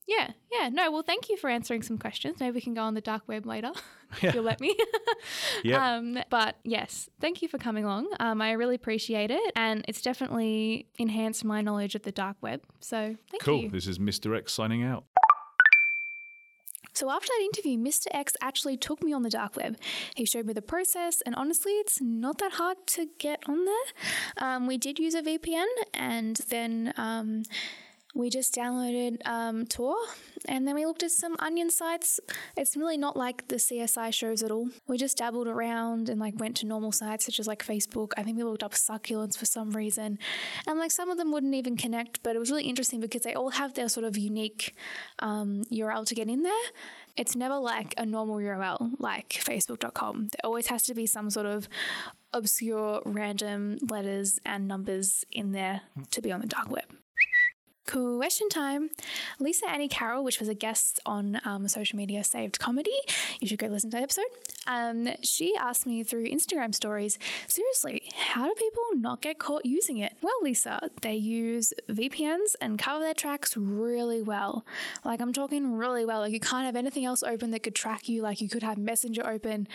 yeah, 0.08 0.32
yeah. 0.52 0.69
No, 0.69 0.91
well, 0.91 1.04
thank 1.04 1.30
you 1.30 1.36
for 1.38 1.50
answering 1.50 1.82
some 1.82 1.98
questions. 1.98 2.39
Maybe 2.39 2.56
we 2.56 2.62
can 2.62 2.74
go 2.74 2.84
on 2.84 2.93
the 2.93 3.02
dark 3.02 3.24
web 3.28 3.46
later 3.46 3.72
if 4.22 4.34
you'll 4.34 4.43
let 4.43 4.62
me. 4.62 4.76
Yeah. 5.63 5.96
Um, 5.96 6.19
but 6.30 6.58
yes, 6.65 7.10
thank 7.22 7.41
you 7.41 7.48
for 7.48 7.58
coming 7.58 7.86
along. 7.86 8.10
Um, 8.19 8.41
I 8.41 8.52
really 8.54 8.76
appreciate 8.76 9.32
it, 9.32 9.54
and 9.56 9.86
it's 9.88 10.02
definitely 10.02 10.88
enhanced 11.00 11.46
my 11.46 11.62
knowledge 11.62 11.96
of 11.96 12.02
the 12.02 12.12
dark 12.12 12.36
web. 12.41 12.62
So 12.82 13.15
thank 13.32 13.41
cool. 13.41 13.62
you. 13.62 13.69
This 13.69 13.88
is 13.88 14.00
Mr. 14.00 14.36
X 14.38 14.52
signing 14.52 14.84
out. 14.84 15.06
So 16.93 17.10
after 17.10 17.27
that 17.27 17.43
interview, 17.43 17.77
Mr. 17.77 18.08
X 18.12 18.34
actually 18.41 18.77
took 18.77 19.03
me 19.03 19.13
on 19.13 19.23
the 19.23 19.29
dark 19.29 19.56
web. 19.56 19.77
He 20.15 20.25
showed 20.25 20.45
me 20.45 20.53
the 20.53 20.62
process, 20.62 21.21
and 21.25 21.36
honestly, 21.36 21.73
it's 21.73 21.99
not 22.01 22.38
that 22.38 22.53
hard 22.53 22.77
to 22.88 23.08
get 23.17 23.43
on 23.47 23.65
there. 23.65 23.75
Um, 24.38 24.67
we 24.67 24.77
did 24.77 24.99
use 24.99 25.15
a 25.15 25.21
VPN, 25.21 25.65
and 25.93 26.36
then 26.49 26.93
um, 26.97 27.43
we 28.15 28.30
just 28.30 28.54
downloaded 28.54 29.26
um, 29.26 29.65
Tor, 29.65 29.95
and 30.47 30.67
then 30.67 30.76
we 30.76 30.86
looked 30.86 31.02
at 31.02 31.12
some 31.12 31.36
Onion 31.39 31.71
sites. 31.71 32.19
It's 32.56 32.78
really 32.78 32.97
not 32.97 33.17
like 33.17 33.47
the 33.47 33.56
CSI 33.56 34.13
shows 34.13 34.43
at 34.43 34.52
all. 34.52 34.69
We 34.88 34.97
just 34.97 35.17
dabbled 35.17 35.47
around 35.47 36.10
and 36.10 36.19
like 36.19 36.39
went 36.39 36.58
to 36.58 36.67
normal 36.67 36.91
sites 36.91 37.26
such 37.26 37.39
as 37.39 37.47
like 37.47 37.65
Facebook. 37.65 38.12
I 38.15 38.23
think 38.23 38.38
we 38.38 38.43
looked 38.43 38.63
up 38.63 38.73
succulents 38.73 39.38
for 39.38 39.45
some 39.45 39.71
reason, 39.71 40.19
and 40.67 40.78
like 40.78 40.91
some 40.91 41.10
of 41.10 41.17
them 41.17 41.32
wouldn't 41.32 41.56
even 41.56 41.76
connect. 41.76 42.21
But 42.21 42.36
it 42.36 42.39
was 42.39 42.52
really 42.52 42.65
interesting 42.65 42.99
because 42.99 43.23
they 43.23 43.34
all 43.34 43.49
have 43.52 43.73
their 43.73 43.89
sort 43.89 44.06
of 44.06 44.17
unique 44.17 44.76
um, 45.19 45.63
URL 45.71 46.06
to 46.06 46.15
get 46.15 46.30
in 46.30 46.43
there. 46.43 46.54
It's 47.15 47.36
never 47.36 47.58
like 47.58 47.93
a 47.97 48.06
normal 48.06 48.38
URL 48.38 48.91
like 48.99 49.30
Facebook.com. 49.30 50.30
There 50.32 50.45
always 50.45 50.67
has 50.67 50.84
to 50.84 50.93
be 50.93 51.06
some 51.08 51.30
sort 51.30 51.45
of 51.45 51.67
obscure 52.32 53.02
random 53.06 53.78
letters 53.89 54.39
and 54.45 54.67
numbers 54.67 55.23
in 55.32 55.52
there 55.52 55.82
to 56.12 56.21
be 56.21 56.32
on 56.32 56.41
the 56.41 56.47
dark 56.47 56.69
web. 56.69 56.86
Question 57.86 58.48
time. 58.48 58.91
Lisa 59.39 59.69
Annie 59.69 59.89
Carroll, 59.89 60.24
which 60.24 60.39
was 60.39 60.48
a 60.48 60.56
guest 60.56 61.02
on 61.06 61.41
um, 61.43 61.67
social 61.67 61.98
media 61.98 62.24
saved 62.24 62.58
comedy, 62.58 62.96
you 63.41 63.48
should 63.48 63.60
go 63.60 63.67
listen 63.67 63.89
to 63.91 63.98
that 63.98 64.04
episode. 64.04 64.26
Um, 64.65 65.10
she 65.22 65.54
asked 65.60 65.86
me 65.86 66.04
through 66.04 66.28
Instagram 66.28 66.74
stories, 66.74 67.19
seriously, 67.46 68.10
how 68.15 68.46
do 68.48 68.54
people 68.58 68.84
not 68.96 69.22
get 69.22 69.38
caught 69.38 69.65
using 69.65 69.98
it? 69.98 70.13
Well, 70.22 70.34
Lisa, 70.41 70.89
they 71.02 71.15
use 71.15 71.74
VPNs 71.89 72.56
and 72.62 72.80
cover 72.80 73.04
their 73.04 73.13
tracks 73.13 73.58
really 73.58 74.22
well. 74.22 74.65
Like, 75.04 75.19
I'm 75.19 75.34
talking 75.34 75.76
really 75.76 76.06
well. 76.06 76.22
Like, 76.22 76.32
you 76.32 76.39
can't 76.39 76.65
have 76.65 76.78
anything 76.78 77.04
else 77.04 77.22
open 77.22 77.52
that 77.52 77.63
could 77.63 77.76
track 77.76 78.08
you. 78.08 78.22
Like, 78.22 78.39
you 78.39 78.48
could 78.48 78.63
have 78.63 78.78
Messenger 78.78 79.28
open, 79.28 79.67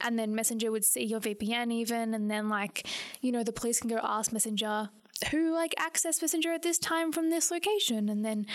and 0.00 0.16
then 0.16 0.36
Messenger 0.36 0.70
would 0.70 0.84
see 0.84 1.04
your 1.04 1.18
VPN 1.18 1.72
even, 1.72 2.14
and 2.14 2.30
then, 2.30 2.48
like, 2.48 2.86
you 3.20 3.32
know, 3.32 3.42
the 3.42 3.52
police 3.52 3.80
can 3.80 3.90
go 3.90 3.98
ask 4.02 4.32
Messenger 4.32 4.90
who 5.30 5.52
like 5.54 5.74
access 5.78 6.20
messenger 6.20 6.52
at 6.52 6.62
this 6.62 6.78
time 6.78 7.12
from 7.12 7.30
this 7.30 7.50
location 7.50 8.08
and 8.08 8.24
then 8.24 8.46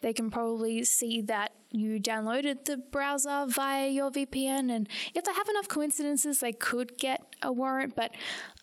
they 0.00 0.12
can 0.12 0.30
probably 0.30 0.84
see 0.84 1.20
that 1.22 1.52
you 1.70 1.98
downloaded 2.00 2.64
the 2.64 2.76
browser 2.76 3.46
via 3.48 3.88
your 3.88 4.10
VPN 4.10 4.70
and 4.70 4.88
if 5.14 5.24
they 5.24 5.32
have 5.32 5.48
enough 5.48 5.68
coincidences 5.68 6.40
they 6.40 6.52
could 6.52 6.96
get 6.98 7.22
a 7.42 7.52
warrant 7.52 7.96
but 7.96 8.12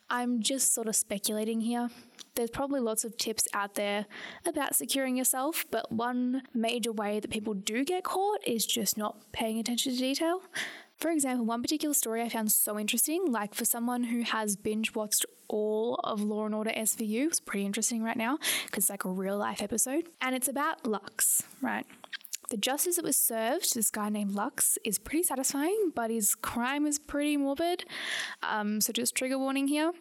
I'm 0.10 0.42
just 0.42 0.74
sort 0.74 0.88
of 0.88 0.96
speculating 0.96 1.62
here 1.62 1.90
there's 2.36 2.50
probably 2.50 2.80
lots 2.80 3.04
of 3.04 3.18
tips 3.18 3.48
out 3.54 3.76
there 3.76 4.06
about 4.46 4.76
securing 4.76 5.18
yourself, 5.18 5.66
but 5.70 5.92
one 5.92 6.44
major 6.54 6.92
way 6.92 7.20
that 7.20 7.30
people 7.30 7.54
do 7.54 7.84
get 7.84 8.04
caught 8.04 8.40
is 8.48 8.66
just 8.66 8.98
not 8.98 9.32
paying 9.34 9.60
attention 9.60 9.94
to 9.94 9.98
detail. 10.00 10.42
For 11.02 11.10
example, 11.10 11.46
one 11.48 11.64
particular 11.64 11.96
story 11.96 12.22
I 12.22 12.30
found 12.30 12.52
so 12.52 12.78
interesting, 12.78 13.26
like 13.26 13.56
for 13.56 13.66
someone 13.66 14.04
who 14.04 14.22
has 14.22 14.56
binge 14.56 14.94
watched 14.94 15.26
all 15.48 15.96
of 16.04 16.22
Law 16.22 16.46
and 16.46 16.54
Order 16.54 16.70
SVU, 16.70 17.26
it's 17.26 17.40
pretty 17.40 17.66
interesting 17.66 18.04
right 18.04 18.16
now 18.16 18.38
because 18.68 18.84
it's 18.84 18.90
like 18.92 19.04
a 19.04 19.10
real 19.10 19.36
life 19.36 19.64
episode. 19.64 20.10
And 20.22 20.36
it's 20.36 20.48
about 20.48 20.86
Lux, 20.86 21.42
right? 21.60 21.88
The 22.52 22.58
justice 22.58 22.98
that 22.98 23.06
was 23.06 23.16
served, 23.16 23.70
to 23.70 23.76
this 23.76 23.90
guy 23.90 24.10
named 24.10 24.34
Lux, 24.34 24.78
is 24.84 25.00
pretty 25.00 25.24
satisfying, 25.24 25.94
but 25.96 26.12
his 26.12 26.36
crime 26.36 26.86
is 26.86 27.00
pretty 27.00 27.38
morbid. 27.38 27.86
Um, 28.44 28.82
so, 28.82 28.92
just 28.92 29.16
trigger 29.16 29.40
warning 29.40 29.70
here. 29.70 29.94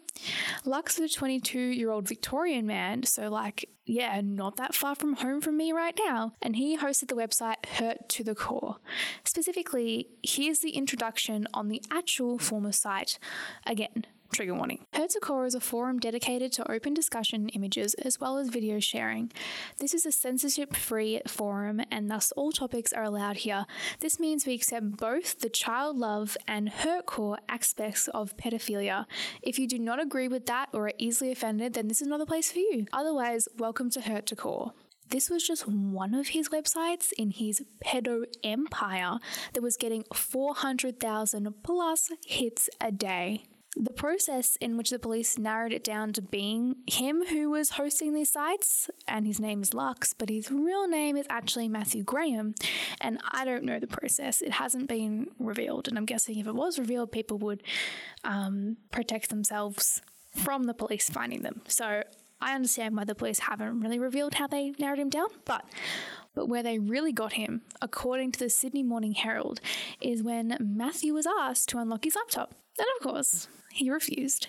Lux 0.65 0.99
is 0.99 1.13
a 1.13 1.17
22 1.17 1.61
year 1.61 1.93
old 1.93 2.09
Victorian 2.09 2.67
man, 2.67 3.05
so, 3.05 3.29
like, 3.29 3.69
yeah, 3.87 4.21
not 4.21 4.57
that 4.57 4.75
far 4.75 4.97
from 4.97 5.15
home 5.15 5.41
from 5.41 5.57
me 5.57 5.73
right 5.73 5.97
now. 6.05 6.33
And 6.43 6.57
he 6.57 6.77
hosted 6.77 7.07
the 7.07 7.15
website 7.15 7.65
Hurt 7.67 8.09
to 8.09 8.25
the 8.25 8.35
Core. 8.35 8.79
Specifically, 9.25 10.09
here's 10.25 10.59
the 10.59 10.71
introduction 10.71 11.47
on 11.55 11.69
the 11.69 11.81
actual 11.93 12.37
former 12.37 12.73
site. 12.73 13.21
Again, 13.65 14.07
Trigger 14.33 14.55
warning. 14.55 14.87
To 14.93 15.45
is 15.45 15.55
a 15.57 15.61
forum 15.61 15.99
dedicated 15.99 16.53
to 16.53 16.71
open 16.71 16.95
discussion 16.95 17.49
images 17.49 17.95
as 17.95 18.21
well 18.21 18.38
as 18.38 18.49
video 18.49 18.79
sharing. 18.79 19.33
This 19.79 19.93
is 19.93 20.07
a 20.07 20.12
censorship 20.12 20.77
free 20.77 21.21
forum 21.27 21.81
and 21.90 22.09
thus 22.09 22.31
all 22.33 22.53
topics 22.53 22.93
are 22.93 23.03
allowed 23.03 23.38
here. 23.38 23.66
This 23.99 24.21
means 24.21 24.47
we 24.47 24.55
accept 24.55 24.97
both 24.97 25.40
the 25.40 25.49
child 25.49 25.97
love 25.97 26.37
and 26.47 26.71
hurtcore 26.71 27.38
aspects 27.49 28.07
of 28.09 28.37
pedophilia. 28.37 29.07
If 29.43 29.59
you 29.59 29.66
do 29.66 29.79
not 29.79 30.01
agree 30.01 30.29
with 30.29 30.47
that 30.47 30.69
or 30.73 30.87
are 30.87 30.93
easily 30.97 31.33
offended, 31.33 31.75
then 31.75 31.88
this 31.88 32.01
is 32.01 32.07
not 32.07 32.19
the 32.19 32.27
place 32.27 32.53
for 32.53 32.61
you. 32.61 32.87
Otherwise, 32.93 33.49
welcome 33.59 33.90
to 33.90 34.01
Hurt 34.01 34.27
to 34.27 34.37
Core. 34.37 34.73
This 35.09 35.29
was 35.29 35.45
just 35.45 35.66
one 35.66 36.14
of 36.14 36.29
his 36.29 36.51
websites 36.51 37.12
in 37.19 37.33
his 37.33 37.64
pedo 37.85 38.27
empire 38.45 39.19
that 39.55 39.62
was 39.62 39.77
getting 39.77 40.05
400,000 40.14 41.53
plus 41.64 42.11
hits 42.25 42.71
a 42.81 42.93
day. 42.93 43.43
The 43.76 43.92
process 43.92 44.56
in 44.61 44.76
which 44.76 44.90
the 44.90 44.98
police 44.98 45.38
narrowed 45.38 45.72
it 45.72 45.85
down 45.85 46.12
to 46.14 46.22
being 46.22 46.76
him 46.88 47.24
who 47.26 47.50
was 47.50 47.70
hosting 47.70 48.12
these 48.12 48.33
sites, 48.33 48.90
and 49.06 49.26
his 49.26 49.38
name 49.38 49.62
is 49.62 49.72
Lux, 49.72 50.12
but 50.12 50.28
his 50.28 50.50
real 50.50 50.88
name 50.88 51.16
is 51.16 51.26
actually 51.30 51.68
Matthew 51.68 52.02
Graham, 52.02 52.54
and 53.00 53.20
I 53.30 53.44
don't 53.44 53.62
know 53.62 53.78
the 53.78 53.87
process. 53.87 54.42
It 54.42 54.52
hasn't 54.52 54.88
been 54.88 55.28
revealed, 55.38 55.87
and 55.87 55.96
I'm 55.96 56.04
guessing 56.04 56.38
if 56.38 56.48
it 56.48 56.54
was 56.54 56.80
revealed, 56.80 57.12
people 57.12 57.38
would 57.38 57.62
um, 58.24 58.76
protect 58.90 59.30
themselves 59.30 60.02
from 60.35 60.64
the 60.64 60.74
police 60.74 61.09
finding 61.09 61.42
them. 61.42 61.62
So 61.68 62.02
I 62.40 62.54
understand 62.54 62.96
why 62.96 63.04
the 63.04 63.14
police 63.14 63.38
haven't 63.38 63.80
really 63.80 63.98
revealed 64.00 64.35
how 64.35 64.48
they 64.48 64.72
narrowed 64.78 64.98
him 64.98 65.11
down, 65.11 65.28
but 65.44 65.64
but 66.35 66.48
where 66.48 66.62
they 66.62 66.78
really 66.78 67.12
got 67.12 67.35
him, 67.35 67.62
according 67.83 68.33
to 68.33 68.38
the 68.38 68.50
Sydney 68.50 68.83
Morning 68.83 69.14
Herald, 69.14 69.61
is 70.00 70.22
when 70.22 70.56
Matthew 70.61 71.12
was 71.12 71.26
asked 71.26 71.68
to 71.70 71.78
unlock 71.78 72.04
his 72.04 72.14
laptop. 72.14 72.54
And 72.78 72.87
of 72.98 73.02
course, 73.02 73.48
he 73.72 73.90
refused, 73.90 74.48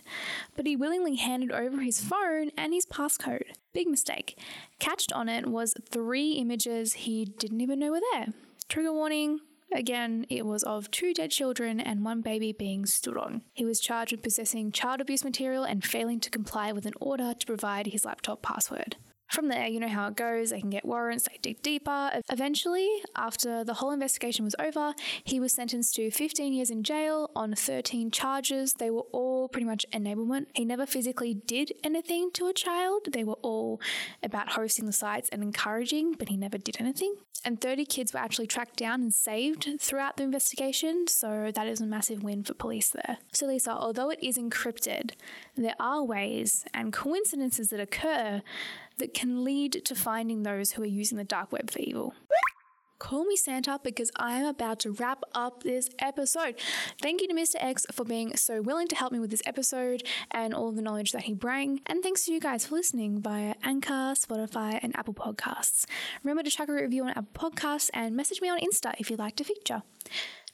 but 0.56 0.66
he 0.66 0.76
willingly 0.76 1.16
handed 1.16 1.52
over 1.52 1.82
his 1.82 2.04
phone 2.04 2.52
and 2.58 2.74
his 2.74 2.86
passcode. 2.86 3.52
Big 3.74 3.88
mistake. 3.88 4.38
Catched 4.80 5.14
on 5.14 5.30
it 5.30 5.48
was 5.48 5.74
three 5.90 6.34
images 6.34 6.94
he 6.94 7.26
didn't 7.26 7.62
even 7.62 7.80
know 7.80 7.92
were 7.92 8.02
there. 8.14 8.28
Trigger 8.68 8.94
warning. 8.94 9.40
Again, 9.74 10.26
it 10.30 10.46
was 10.46 10.64
of 10.64 10.92
two 10.92 11.14
dead 11.14 11.32
children 11.32 11.80
and 11.80 12.04
one 12.04 12.22
baby 12.22 12.52
being 12.52 12.86
stood 12.86 13.18
on. 13.18 13.44
He 13.54 13.64
was 13.64 13.80
charged 13.80 14.12
with 14.12 14.22
possessing 14.22 14.72
child 14.74 15.00
abuse 15.00 15.24
material 15.24 15.64
and 15.64 15.84
failing 15.84 16.20
to 16.22 16.30
comply 16.30 16.74
with 16.74 16.86
an 16.86 16.94
order 17.00 17.34
to 17.34 17.46
provide 17.46 17.88
his 17.88 18.04
laptop 18.04 18.42
password. 18.42 18.98
From 19.32 19.48
there, 19.48 19.66
you 19.66 19.80
know 19.80 19.88
how 19.88 20.10
it 20.10 20.18
goes. 20.18 20.50
They 20.50 20.60
can 20.60 20.70
get 20.70 20.84
warrants, 20.84 21.24
they 21.24 21.38
dig 21.42 21.62
deeper. 21.62 22.12
Eventually, 22.30 22.90
after 23.16 23.64
the 23.64 23.76
whole 23.76 23.92
investigation 23.92 24.44
was 24.44 24.56
over, 24.60 24.94
he 25.24 25.40
was 25.40 25.54
sentenced 25.54 25.96
to 25.96 26.12
15 26.12 26.52
years 26.52 26.70
in 26.70 26.84
jail 26.84 27.32
on 27.34 27.54
13 27.54 28.12
charges. 28.12 28.74
They 28.74 28.90
were 28.90 29.06
all 29.14 29.48
pretty 29.48 29.66
much 29.66 29.86
enablement. 29.94 30.48
He 30.54 30.66
never 30.66 30.86
physically 30.86 31.34
did 31.34 31.72
anything 31.82 32.32
to 32.34 32.48
a 32.48 32.54
child. 32.54 33.08
They 33.14 33.24
were 33.24 33.38
all 33.42 33.80
about 34.22 34.52
hosting 34.52 34.86
the 34.86 34.92
sites 34.92 35.30
and 35.32 35.42
encouraging, 35.42 36.16
but 36.20 36.28
he 36.28 36.36
never 36.36 36.58
did 36.58 36.76
anything. 36.82 37.16
And 37.46 37.60
30 37.60 37.86
kids 37.86 38.14
were 38.14 38.20
actually 38.20 38.48
tracked 38.48 38.76
down 38.76 39.02
and 39.02 39.14
saved 39.14 39.68
throughout 39.80 40.18
the 40.18 40.24
investigation, 40.24 41.08
so 41.08 41.52
that 41.56 41.68
is 41.68 41.80
a 41.80 41.86
massive 41.86 42.22
win 42.22 42.44
for 42.44 42.54
police 42.54 42.90
there. 42.90 43.18
So, 43.32 43.48
Lisa, 43.48 43.72
although 43.72 44.10
it 44.10 44.20
is 44.22 44.38
encrypted, 44.38 45.12
there 45.56 45.76
are 45.80 46.04
ways 46.04 46.66
and 46.74 46.94
coincidences 46.94 47.70
that 47.70 47.80
occur 47.80 48.44
that 49.02 49.14
can 49.14 49.44
lead 49.44 49.84
to 49.84 49.96
finding 49.96 50.44
those 50.44 50.74
who 50.74 50.84
are 50.84 50.86
using 50.86 51.18
the 51.18 51.24
dark 51.24 51.52
web 51.52 51.72
for 51.72 51.80
evil. 51.80 52.14
Call 53.00 53.26
me 53.26 53.36
Santa 53.36 53.80
because 53.84 54.12
I 54.16 54.38
am 54.38 54.46
about 54.46 54.78
to 54.82 54.92
wrap 54.92 55.24
up 55.34 55.64
this 55.64 55.90
episode. 55.98 56.54
Thank 57.02 57.20
you 57.20 57.28
to 57.30 57.34
Mr. 57.34 57.56
X 57.58 57.84
for 57.92 58.06
being 58.06 58.38
so 58.38 58.62
willing 58.62 58.88
to 58.90 58.96
help 58.96 59.12
me 59.12 59.18
with 59.18 59.32
this 59.32 59.42
episode 59.44 60.04
and 60.30 60.54
all 60.54 60.72
the 60.72 60.84
knowledge 60.84 61.12
that 61.14 61.24
he 61.24 61.34
bring. 61.34 61.82
And 61.88 62.04
thanks 62.04 62.26
to 62.26 62.32
you 62.32 62.40
guys 62.40 62.68
for 62.68 62.76
listening 62.76 63.20
via 63.20 63.56
Anchor, 63.64 64.14
Spotify, 64.14 64.80
and 64.84 64.96
Apple 64.96 65.16
Podcasts. 65.16 65.86
Remember 66.24 66.44
to 66.44 66.52
chuck 66.52 66.70
a 66.70 66.74
review 66.74 67.04
on 67.04 67.10
Apple 67.10 67.50
Podcasts 67.50 67.90
and 67.92 68.16
message 68.16 68.40
me 68.40 68.50
on 68.50 68.60
Insta 68.60 68.94
if 69.00 69.10
you'd 69.10 69.18
like 69.18 69.36
to 69.38 69.44
feature. 69.44 69.82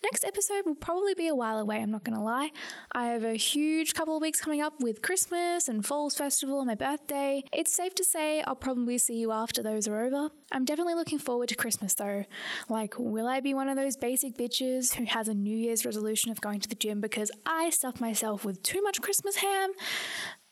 Next 0.03 0.23
episode 0.23 0.63
will 0.65 0.75
probably 0.75 1.15
be 1.15 1.27
a 1.27 1.33
while 1.33 1.57
away, 1.57 1.81
I'm 1.81 1.89
not 1.89 2.03
going 2.03 2.15
to 2.17 2.23
lie. 2.23 2.51
I 2.91 3.07
have 3.07 3.23
a 3.23 3.33
huge 3.33 3.95
couple 3.95 4.15
of 4.15 4.21
weeks 4.21 4.39
coming 4.39 4.61
up 4.61 4.73
with 4.79 5.01
Christmas 5.01 5.67
and 5.67 5.83
Falls 5.83 6.13
Festival 6.15 6.59
and 6.59 6.67
my 6.67 6.75
birthday. 6.75 7.43
It's 7.51 7.73
safe 7.73 7.95
to 7.95 8.03
say 8.03 8.41
I'll 8.43 8.55
probably 8.55 8.99
see 8.99 9.15
you 9.15 9.31
after 9.31 9.63
those 9.63 9.87
are 9.87 10.05
over. 10.05 10.29
I'm 10.51 10.65
definitely 10.65 10.93
looking 10.93 11.17
forward 11.17 11.49
to 11.49 11.55
Christmas 11.55 11.95
though. 11.95 12.25
Like, 12.69 12.93
will 12.99 13.27
I 13.27 13.39
be 13.39 13.55
one 13.55 13.69
of 13.69 13.75
those 13.75 13.97
basic 13.97 14.37
bitches 14.37 14.93
who 14.93 15.05
has 15.05 15.27
a 15.27 15.33
New 15.33 15.57
Year's 15.57 15.83
resolution 15.83 16.31
of 16.31 16.41
going 16.41 16.59
to 16.59 16.69
the 16.69 16.75
gym 16.75 17.01
because 17.01 17.31
I 17.45 17.71
stuffed 17.71 17.99
myself 17.99 18.45
with 18.45 18.61
too 18.61 18.83
much 18.83 19.01
Christmas 19.01 19.37
ham? 19.37 19.71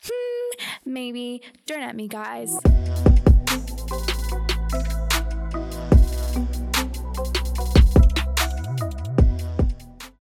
Hmm, 0.04 0.64
maybe. 0.84 1.40
Don't 1.66 1.82
at 1.82 1.94
me, 1.94 2.08
guys. 2.08 2.58